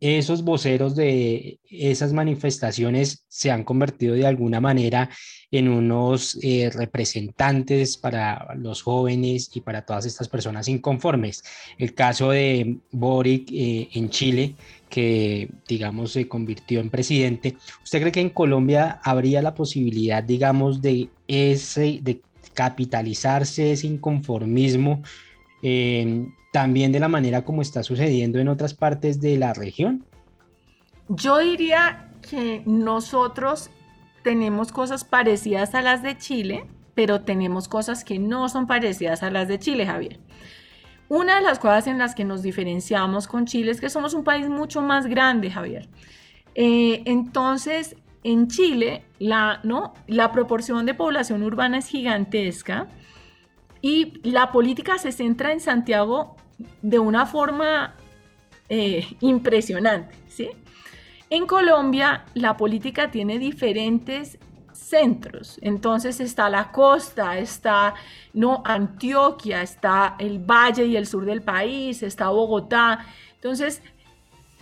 esos 0.00 0.42
voceros 0.44 0.94
de 0.94 1.58
esas 1.70 2.12
manifestaciones 2.12 3.24
se 3.28 3.50
han 3.50 3.64
convertido 3.64 4.14
de 4.14 4.26
alguna 4.26 4.60
manera 4.60 5.10
en 5.50 5.68
unos 5.68 6.38
eh, 6.42 6.70
representantes 6.72 7.96
para 7.96 8.54
los 8.56 8.82
jóvenes 8.82 9.50
y 9.54 9.60
para 9.60 9.84
todas 9.84 10.06
estas 10.06 10.28
personas 10.28 10.68
inconformes. 10.68 11.42
El 11.78 11.94
caso 11.94 12.30
de 12.30 12.78
Boric 12.92 13.50
eh, 13.50 13.88
en 13.94 14.10
Chile, 14.10 14.54
que 14.88 15.50
digamos 15.66 16.12
se 16.12 16.28
convirtió 16.28 16.80
en 16.80 16.90
presidente. 16.90 17.56
¿Usted 17.82 18.00
cree 18.00 18.12
que 18.12 18.20
en 18.20 18.30
Colombia 18.30 19.00
habría 19.02 19.42
la 19.42 19.54
posibilidad, 19.54 20.22
digamos, 20.22 20.82
de 20.82 21.08
ese, 21.26 22.00
de 22.02 22.20
capitalizarse 22.54 23.72
ese 23.72 23.86
inconformismo? 23.86 25.02
Eh, 25.62 26.28
también 26.52 26.92
de 26.92 27.00
la 27.00 27.08
manera 27.08 27.44
como 27.44 27.62
está 27.62 27.82
sucediendo 27.82 28.38
en 28.38 28.48
otras 28.48 28.74
partes 28.74 29.20
de 29.20 29.36
la 29.36 29.54
región? 29.54 30.04
Yo 31.08 31.38
diría 31.38 32.10
que 32.28 32.62
nosotros 32.66 33.70
tenemos 34.22 34.72
cosas 34.72 35.04
parecidas 35.04 35.74
a 35.74 35.82
las 35.82 36.02
de 36.02 36.16
Chile, 36.18 36.64
pero 36.94 37.20
tenemos 37.22 37.68
cosas 37.68 38.04
que 38.04 38.18
no 38.18 38.48
son 38.48 38.66
parecidas 38.66 39.22
a 39.22 39.30
las 39.30 39.48
de 39.48 39.58
Chile, 39.58 39.86
Javier. 39.86 40.20
Una 41.08 41.36
de 41.36 41.42
las 41.42 41.58
cosas 41.58 41.86
en 41.86 41.98
las 41.98 42.14
que 42.14 42.24
nos 42.24 42.42
diferenciamos 42.42 43.26
con 43.26 43.46
Chile 43.46 43.70
es 43.70 43.80
que 43.80 43.88
somos 43.88 44.12
un 44.12 44.24
país 44.24 44.48
mucho 44.48 44.82
más 44.82 45.06
grande, 45.06 45.50
Javier. 45.50 45.88
Eh, 46.54 47.02
entonces, 47.06 47.96
en 48.24 48.48
Chile, 48.48 49.04
la, 49.18 49.60
¿no? 49.64 49.94
la 50.06 50.32
proporción 50.32 50.84
de 50.84 50.92
población 50.92 51.42
urbana 51.42 51.78
es 51.78 51.86
gigantesca 51.86 52.88
y 53.80 54.20
la 54.28 54.52
política 54.52 54.98
se 54.98 55.12
centra 55.12 55.52
en 55.52 55.60
Santiago 55.60 56.36
de 56.82 56.98
una 56.98 57.26
forma 57.26 57.94
eh, 58.68 59.06
impresionante. 59.20 60.14
¿sí? 60.28 60.50
En 61.30 61.46
Colombia, 61.46 62.24
la 62.34 62.56
política 62.56 63.10
tiene 63.10 63.38
diferentes 63.38 64.38
centros. 64.72 65.58
Entonces 65.62 66.20
está 66.20 66.48
la 66.48 66.70
costa, 66.72 67.38
está 67.38 67.94
no 68.32 68.62
Antioquia, 68.64 69.62
está 69.62 70.16
el 70.18 70.38
valle 70.38 70.86
y 70.86 70.96
el 70.96 71.06
sur 71.06 71.24
del 71.24 71.42
país, 71.42 72.02
está 72.02 72.28
Bogotá. 72.28 73.04
Entonces, 73.34 73.82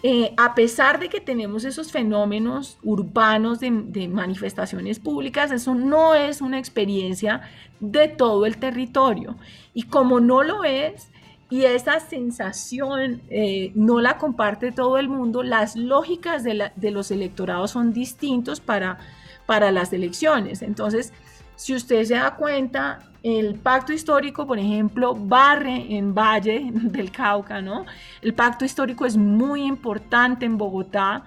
eh, 0.03 0.35
a 0.37 0.55
pesar 0.55 1.01
de 1.01 1.09
que 1.09 1.21
tenemos 1.21 1.65
esos 1.65 1.91
fenómenos 1.91 2.79
urbanos 2.83 3.61
de, 3.61 3.71
manifestaciones 4.09 4.99
públicas, 4.99 5.51
eso 5.51 5.75
no 5.75 6.15
es 6.15 6.41
una 6.41 6.59
experiencia 6.59 7.41
de 7.81 8.09
todo 8.09 8.45
el 8.47 8.59
territorio. 8.59 9.37
Y 9.73 9.85
como 9.85 10.21
no 10.21 10.43
lo 10.43 10.65
es, 10.65 11.11
y 11.49 11.63
esa 11.63 12.01
sensación 12.01 13.23
eh, 13.31 13.73
no 13.75 14.01
la 14.01 14.19
comparte 14.19 14.71
todo 14.73 14.99
el 14.99 15.09
mundo, 15.09 15.43
las 15.43 15.77
lógicas 15.77 16.45
de, 16.45 16.91
los 16.91 17.11
electorados 17.11 17.71
son 17.71 17.93
distintos 17.93 18.61
para, 18.61 18.99
para 19.47 19.71
las 19.73 19.93
elecciones. 19.93 20.61
Entonces, 20.61 21.13
si 21.55 21.75
usted 21.75 22.05
se 22.05 22.15
da 22.15 22.37
cuenta, 22.37 23.11
el 23.27 23.57
pacto 23.57 23.93
histórico, 23.93 24.47
por 24.47 24.57
ejemplo, 24.57 25.13
barre 25.13 25.97
en 25.97 26.15
Valle 26.15 26.71
del 26.73 27.11
Cauca, 27.11 27.61
¿no? 27.61 27.85
El 28.23 28.35
pacto 28.35 28.65
histórico 28.65 29.05
es 29.05 29.17
muy 29.17 29.65
importante 29.65 30.47
en 30.47 30.57
Bogotá, 30.57 31.25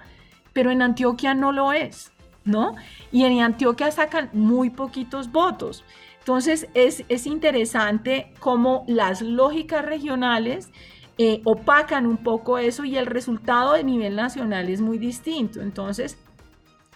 pero 0.54 0.70
en 0.70 0.80
Antioquia 0.80 1.34
no 1.34 1.52
lo 1.52 1.74
es, 1.74 2.10
¿no? 2.42 2.74
Y 3.12 3.24
en 3.24 3.42
Antioquia 3.42 3.90
sacan 3.90 4.30
muy 4.32 4.70
poquitos 4.70 5.30
votos. 5.30 5.84
Entonces 6.20 6.68
es, 6.72 7.26
interesante 7.26 8.32
cómo 8.40 8.84
las 8.86 9.20
lógicas 9.20 9.84
regionales 9.84 10.70
eh, 11.18 11.42
opacan 11.44 12.06
un 12.06 12.16
poco 12.16 12.56
eso 12.56 12.84
y 12.86 12.96
el 12.96 13.04
resultado 13.04 13.74
de 13.74 13.84
nivel 13.84 14.16
nacional 14.16 14.70
es 14.70 14.80
muy 14.80 14.96
distinto. 14.96 15.60
Entonces 15.60 16.16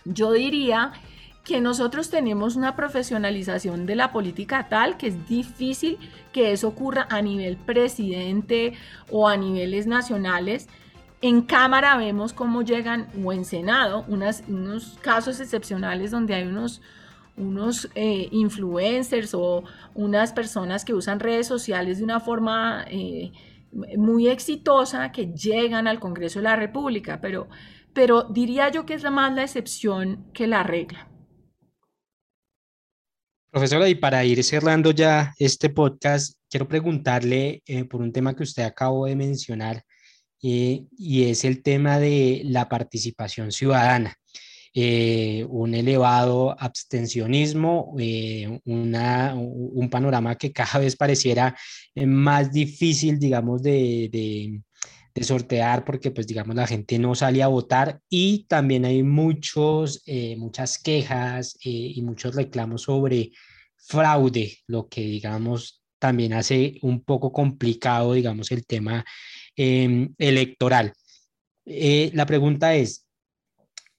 yo 0.07 0.33
diría 0.33 0.93
que 1.45 1.61
nosotros 1.61 2.09
tenemos 2.09 2.57
una 2.57 2.75
profesionalización 2.75 3.85
de 3.85 3.95
la 3.95 4.13
política 4.13 4.67
tal 4.69 4.97
que 4.97 5.09
es 5.09 5.29
difícil 5.29 5.99
que 6.33 6.53
eso 6.53 6.69
ocurra 6.69 7.07
a 7.11 7.21
nivel 7.21 7.59
presidente 7.59 8.73
o 9.11 9.29
a 9.29 9.37
niveles 9.37 9.87
nacionales. 9.87 10.69
En 11.21 11.43
Cámara 11.43 11.97
vemos 11.97 12.33
cómo 12.33 12.63
llegan, 12.63 13.09
o 13.23 13.33
en 13.33 13.45
Senado, 13.45 14.05
unos 14.09 14.99
casos 15.03 15.39
excepcionales 15.39 16.11
donde 16.11 16.35
hay 16.35 16.47
unos, 16.47 16.81
unos 17.37 17.91
eh, 17.95 18.29
influencers 18.31 19.35
o 19.35 19.65
unas 19.95 20.33
personas 20.33 20.85
que 20.85 20.95
usan 20.95 21.21
redes 21.21 21.47
sociales 21.47 21.99
de 21.99 22.05
una 22.05 22.21
forma 22.21 22.85
eh, 22.89 23.33
muy 23.97 24.29
exitosa 24.29 25.13
que 25.13 25.27
llegan 25.27 25.89
al 25.89 26.01
Congreso 26.01 26.39
de 26.39 26.45
la 26.45 26.57
República, 26.57 27.21
pero, 27.21 27.49
pero 27.93 28.25
diría 28.25 28.71
yo 28.71 28.87
que 28.87 28.95
es 28.95 29.11
más 29.11 29.33
la 29.35 29.43
excepción 29.43 30.25
que 30.33 30.47
la 30.47 30.63
regla. 30.63 31.09
Profesora, 33.55 33.89
y 33.89 33.95
para 33.95 34.25
ir 34.25 34.43
cerrando 34.43 34.91
ya 34.91 35.33
este 35.39 35.71
podcast, 35.71 36.35
quiero 36.51 36.67
preguntarle 36.67 37.63
eh, 37.65 37.85
por 37.85 38.03
un 38.03 38.13
tema 38.13 38.35
que 38.35 38.43
usted 38.43 38.65
acabó 38.65 39.07
de 39.07 39.15
mencionar, 39.15 39.85
y 40.41 41.23
es 41.23 41.45
el 41.45 41.63
tema 41.63 42.01
de 42.01 42.43
la 42.47 42.69
participación 42.69 43.53
ciudadana. 43.53 44.19
Eh, 44.77 45.47
un 45.51 45.73
elevado 45.73 46.57
abstencionismo, 46.59 47.95
eh, 47.97 48.59
un 48.65 49.89
panorama 49.89 50.35
que 50.35 50.51
cada 50.53 50.81
vez 50.81 50.97
pareciera 50.97 51.57
eh, 51.95 52.07
más 52.07 52.51
difícil, 52.51 53.21
digamos, 53.21 53.63
de, 53.63 54.61
sortear 55.23 55.85
porque, 55.85 56.11
pues, 56.11 56.27
digamos, 56.27 56.57
la 56.57 56.67
gente 56.67 56.99
no 56.99 57.15
sale 57.15 57.43
a 57.43 57.49
votar 57.49 58.01
y 58.09 58.47
también 58.49 58.85
hay 58.85 59.03
muchos, 59.03 60.03
muchas 60.37 60.79
quejas 60.79 61.57
y 61.61 62.01
muchos 62.03 62.35
reclamos 62.35 62.83
sobre 62.83 63.31
fraude, 63.77 64.59
lo 64.67 64.89
que, 64.89 65.03
digamos, 65.03 65.83
también 65.99 66.33
hace 66.33 66.79
un 66.83 67.05
poco 67.05 67.33
complicado, 67.33 68.15
digamos, 68.15 68.51
el 68.51 68.67
tema 68.67 69.05
em, 69.57 70.15
electoral. 70.19 70.93
la 71.65 72.27
pregunta 72.27 72.75
es, 72.75 73.05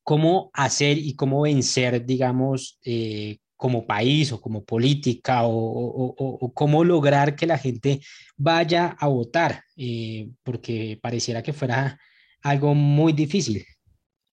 cómo 0.06 0.52
hacer 0.54 1.00
y 1.00 1.16
cómo 1.16 1.42
vencer, 1.42 2.06
digamos, 2.06 2.80
eh, 2.84 3.40
como 3.56 3.86
país 3.86 4.32
o 4.32 4.42
como 4.42 4.64
política 4.64 5.42
o, 5.44 6.52
cómo 6.54 6.84
lograr 6.84 7.36
que 7.36 7.46
la 7.46 7.58
gente 7.58 8.02
vaya 8.38 8.96
a 9.00 9.08
votar, 9.08 9.64
eh, 9.78 10.30
porque 10.44 11.00
pareciera 11.02 11.42
que 11.42 11.54
fuera 11.54 11.98
algo 12.42 12.76
muy 12.76 13.14
difícil. 13.14 13.66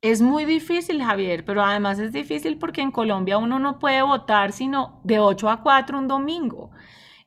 Es 0.03 0.23
muy 0.23 0.47
difícil, 0.47 1.03
Javier, 1.03 1.45
pero 1.45 1.63
además 1.63 1.99
es 1.99 2.13
difícil 2.13 2.57
porque 2.57 2.81
en 2.81 2.91
Colombia 2.91 3.37
uno 3.37 3.59
no 3.59 3.79
puede 3.79 4.01
votar 4.01 4.53
sino 4.53 5.01
de 5.05 5.19
8 5.19 5.51
a 5.51 5.63
4 5.63 5.99
un 5.99 6.09
domingo. 6.09 6.71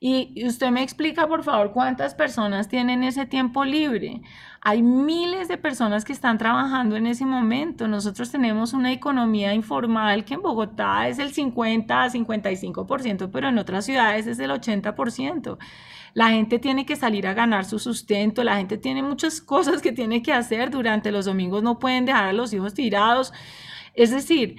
Y 0.06 0.46
usted 0.46 0.70
me 0.70 0.84
explica, 0.84 1.30
por 1.30 1.44
favor, 1.44 1.72
cuántas 1.72 2.14
personas 2.14 2.68
tienen 2.68 3.06
ese 3.06 3.26
tiempo 3.26 3.64
libre. 3.64 4.20
Hay 4.60 4.84
miles 4.84 5.48
de 5.48 5.58
personas 5.58 6.04
que 6.04 6.12
están 6.12 6.38
trabajando 6.38 6.98
en 6.98 7.08
ese 7.08 7.26
momento. 7.26 7.88
Nosotros 7.88 8.30
tenemos 8.30 8.74
una 8.74 8.92
economía 8.92 9.54
informal 9.54 10.26
que 10.26 10.34
en 10.34 10.42
Bogotá 10.42 11.08
es 11.08 11.20
el 11.20 11.32
50 11.32 12.04
a 12.04 12.10
55%, 12.10 13.30
pero 13.32 13.48
en 13.48 13.58
otras 13.58 13.86
ciudades 13.86 14.28
es 14.28 14.40
el 14.40 14.52
80%. 14.52 15.58
La 16.14 16.32
gente 16.32 16.60
tiene 16.60 16.86
que 16.86 16.98
salir 16.98 17.26
a 17.26 17.34
ganar 17.34 17.64
su 17.64 17.80
sustento, 17.80 18.44
la 18.44 18.58
gente 18.58 18.78
tiene 18.78 19.04
muchas 19.04 19.40
cosas 19.54 19.82
que 19.82 19.94
tiene 19.94 20.22
que 20.22 20.34
hacer 20.34 20.70
durante 20.70 21.14
los 21.14 21.24
domingos, 21.24 21.64
no 21.64 21.80
pueden 21.80 22.04
dejar 22.04 22.26
a 22.26 22.34
los 22.34 22.52
hijos 22.52 22.74
tirados. 22.74 23.32
Es 23.94 24.12
decir, 24.12 24.58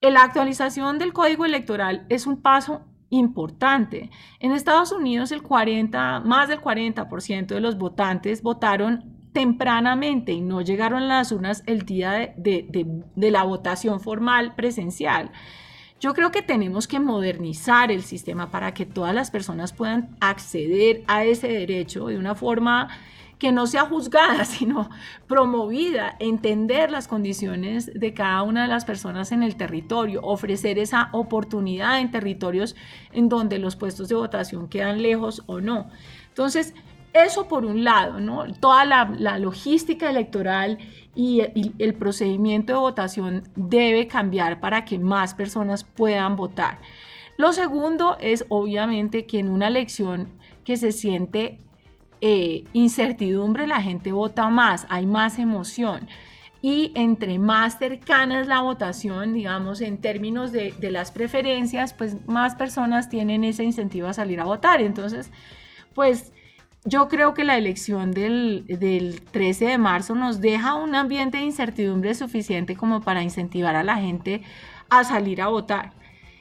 la 0.00 0.22
actualización 0.22 0.98
del 0.98 1.12
código 1.12 1.44
electoral 1.44 2.06
es 2.08 2.26
un 2.26 2.40
paso 2.40 2.87
importante. 3.10 4.10
En 4.40 4.52
Estados 4.52 4.92
Unidos 4.92 5.32
el 5.32 5.42
40, 5.42 6.20
más 6.20 6.48
del 6.48 6.60
40% 6.60 7.46
de 7.46 7.60
los 7.60 7.78
votantes 7.78 8.42
votaron 8.42 9.18
tempranamente 9.32 10.32
y 10.32 10.40
no 10.40 10.62
llegaron 10.62 11.02
a 11.02 11.06
las 11.06 11.32
urnas 11.32 11.62
el 11.66 11.82
día 11.82 12.34
de, 12.36 12.86
la 13.14 13.44
votación 13.44 14.00
formal 14.00 14.54
presencial. 14.54 15.30
Yo 16.00 16.14
creo 16.14 16.30
que 16.30 16.42
tenemos 16.42 16.86
que 16.86 17.00
modernizar 17.00 17.90
el 17.90 18.02
sistema 18.02 18.50
para 18.50 18.72
que 18.72 18.86
todas 18.86 19.14
las 19.14 19.30
personas 19.30 19.72
puedan 19.72 20.16
acceder 20.20 21.02
a 21.08 21.24
ese 21.24 21.48
derecho 21.48 22.06
de 22.06 22.18
una 22.18 22.34
forma 22.34 22.88
que 23.38 23.52
no 23.52 23.66
sea 23.66 23.86
juzgada, 23.86 24.44
sino 24.46 24.90
promovida, 25.26 26.16
entender 26.18 26.90
las 26.90 27.08
condiciones 27.08 27.90
de 27.92 28.14
cada 28.14 28.42
una 28.42 28.62
de 28.62 28.68
las 28.68 28.84
personas 28.84 29.32
en 29.32 29.42
el 29.42 29.56
territorio, 29.56 30.20
ofrecer 30.22 30.78
esa 30.78 31.08
oportunidad 31.12 32.00
en 32.00 32.10
territorios 32.10 32.76
en 33.12 33.28
donde 33.28 33.58
los 33.58 33.76
puestos 33.76 34.08
de 34.08 34.14
votación 34.14 34.68
quedan 34.68 35.02
lejos 35.02 35.42
o 35.46 35.60
no. 35.60 35.88
Entonces, 36.28 36.74
eso 37.12 37.48
por 37.48 37.64
un 37.64 37.84
lado, 37.84 38.20
¿no? 38.20 38.52
Toda 38.54 38.84
la, 38.84 39.38
logística 39.38 40.10
electoral 40.10 40.78
y, 41.14 41.42
y 41.54 41.72
el 41.78 41.94
procedimiento 41.94 42.74
de 42.74 42.78
votación 42.78 43.48
debe 43.56 44.06
cambiar 44.06 44.60
para 44.60 44.84
que 44.84 44.98
más 44.98 45.34
personas 45.34 45.84
puedan 45.84 46.36
votar. 46.36 46.80
Lo 47.38 47.52
segundo 47.52 48.16
es 48.20 48.44
obviamente 48.48 49.26
que 49.26 49.38
en 49.38 49.48
una 49.48 49.68
elección 49.68 50.28
que 50.64 50.76
se 50.76 50.92
siente 50.92 51.58
eh, 52.20 52.64
incertidumbre, 52.72 53.66
la 53.66 53.80
gente 53.80 54.12
vota 54.12 54.48
más, 54.48 54.86
hay 54.88 55.06
más 55.06 55.38
emoción. 55.38 56.08
Y 56.60 56.90
entre 56.96 57.38
más 57.38 57.78
cercana 57.78 58.40
es 58.40 58.48
la 58.48 58.60
votación, 58.60 59.32
digamos, 59.32 59.80
en 59.80 59.98
términos 59.98 60.50
de, 60.50 60.74
las 60.90 61.12
preferencias, 61.12 61.92
pues 61.94 62.16
más 62.26 62.56
personas 62.56 63.08
tienen 63.08 63.44
ese 63.44 63.62
incentivo 63.62 64.08
a 64.08 64.12
salir 64.12 64.40
a 64.40 64.44
votar. 64.44 64.80
Entonces, 64.80 65.30
pues 65.94 66.32
yo 66.84 67.08
creo 67.08 67.34
que 67.34 67.44
la 67.44 67.56
elección 67.56 68.10
del, 68.10 68.64
13 69.30 69.66
de 69.66 69.78
marzo 69.78 70.16
nos 70.16 70.40
deja 70.40 70.74
un 70.74 70.96
ambiente 70.96 71.38
de 71.38 71.44
incertidumbre 71.44 72.14
suficiente 72.14 72.74
como 72.74 73.02
para 73.02 73.22
incentivar 73.22 73.76
a 73.76 73.84
la 73.84 73.96
gente 73.98 74.42
a 74.90 75.04
salir 75.04 75.40
a 75.40 75.48
votar. 75.48 75.92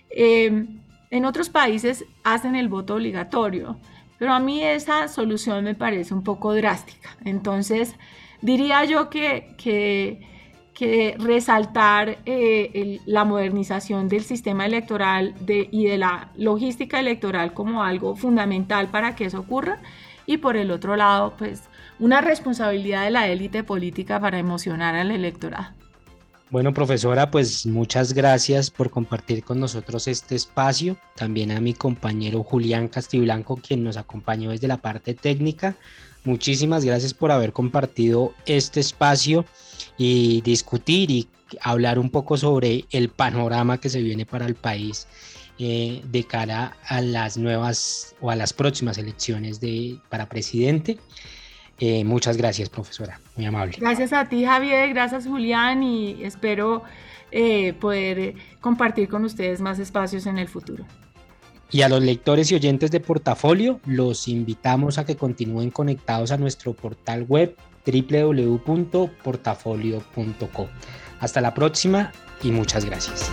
Eh, 0.10 0.66
en 1.10 1.26
otros 1.26 1.50
países 1.50 2.06
hacen 2.24 2.56
el 2.56 2.70
voto 2.70 2.96
obligatorio. 2.96 3.78
Pero 4.18 4.34
a 4.34 4.40
mí 4.40 4.64
esa 4.64 5.08
solución 5.08 5.64
me 5.64 5.76
parece 5.76 6.14
un 6.14 6.24
poco 6.24 6.54
drástica. 6.54 7.18
Entonces, 7.24 7.96
diría 8.42 8.84
yo 8.86 9.10
que, 9.10 9.56
que, 9.58 10.26
resaltar 11.18 12.20
eh, 12.26 13.00
la 13.06 13.26
modernización 13.26 14.08
del 14.10 14.24
sistema 14.24 14.66
electoral 14.66 15.34
y 15.48 15.86
de 15.86 15.98
la 15.98 16.30
logística 16.36 17.00
electoral 17.00 17.54
como 17.54 17.84
algo 17.84 18.16
fundamental 18.16 18.88
para 18.88 19.16
que 19.16 19.26
eso 19.26 19.40
ocurra. 19.40 19.80
Y 20.28 20.38
por 20.38 20.56
el 20.56 20.72
otro 20.72 20.96
lado, 20.96 21.34
pues 21.38 21.64
una 22.00 22.22
responsabilidad 22.22 23.06
de 23.06 23.12
la 23.12 23.28
élite 23.28 23.64
política 23.64 24.20
para 24.20 24.38
emocionar 24.38 24.96
al 24.96 25.10
electorado. 25.10 25.77
Bueno, 26.50 26.74
profesora, 26.74 27.30
pues 27.30 27.66
muchas 27.66 28.14
gracias 28.14 28.70
por 28.72 28.90
compartir 28.90 29.44
con 29.44 29.60
nosotros 29.60 30.08
este 30.08 30.36
espacio. 30.36 30.96
También 31.14 31.52
a 31.52 31.60
mi 31.60 31.74
compañero 31.74 32.42
Julián 32.42 32.88
Castiblanco, 32.88 33.58
quien 33.58 33.84
nos 33.84 33.98
acompañó 33.98 34.52
desde 34.52 34.70
la 34.70 34.78
parte 34.78 35.14
técnica. 35.14 35.76
Muchísimas 36.24 36.86
gracias 36.86 37.14
por 37.14 37.32
haber 37.32 37.52
compartido 37.52 38.34
este 38.46 38.80
espacio 38.80 39.44
y 39.98 40.40
discutir 40.40 41.12
y 41.12 41.28
hablar 41.60 42.00
un 42.00 42.10
poco 42.10 42.38
sobre 42.38 42.86
el 42.92 43.10
panorama 43.10 43.82
que 43.82 43.90
se 43.90 44.02
viene 44.02 44.26
para 44.26 44.46
el 44.46 44.56
país 44.56 45.06
eh, 45.60 46.02
de 46.06 46.24
cara 46.24 46.78
a 46.88 47.02
las 47.02 47.38
nuevas 47.38 48.16
o 48.22 48.32
a 48.32 48.38
las 48.38 48.54
próximas 48.54 48.98
elecciones 48.98 49.60
de, 49.60 50.00
para 50.08 50.30
presidente. 50.30 50.98
Eh, 51.80 52.04
muchas 52.04 52.38
gracias, 52.38 52.70
profesora. 52.70 53.20
Muy 53.36 53.46
amable. 53.46 53.78
Gracias 53.80 54.14
a 54.14 54.28
ti, 54.28 54.46
Javier. 54.46 54.90
Gracias, 54.90 55.28
Julián. 55.28 55.84
Y 55.84 56.24
espero 56.24 56.82
eh, 57.32 57.74
poder 57.74 58.36
compartir 58.62 59.10
con 59.10 59.26
ustedes 59.26 59.62
más 59.62 59.78
espacios 59.80 60.26
en 60.26 60.38
el 60.38 60.48
futuro. 60.48 60.86
Y 61.70 61.82
a 61.82 61.90
los 61.90 62.02
lectores 62.02 62.50
y 62.52 62.56
oyentes 62.56 62.92
de 62.92 63.02
portafolio, 63.02 63.82
los 63.86 64.30
invitamos 64.30 64.98
a 64.98 65.06
que 65.06 65.18
continúen 65.18 65.70
conectados 65.70 66.32
a 66.32 66.38
nuestro 66.38 66.74
portal 66.74 67.24
web 67.24 67.58
www.portafolio.co. 67.86 70.70
Hasta 71.20 71.42
la 71.42 71.54
próxima 71.54 72.14
y 72.44 72.52
muchas 72.52 72.86
gracias. 72.86 73.30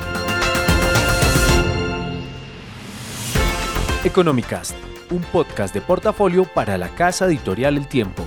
Economicast, 4.04 4.74
un 5.10 5.22
podcast 5.22 5.72
de 5.72 5.80
portafolio 5.80 6.44
para 6.54 6.76
la 6.76 6.88
casa 6.88 7.26
editorial 7.26 7.76
El 7.76 7.86
Tiempo. 7.88 8.26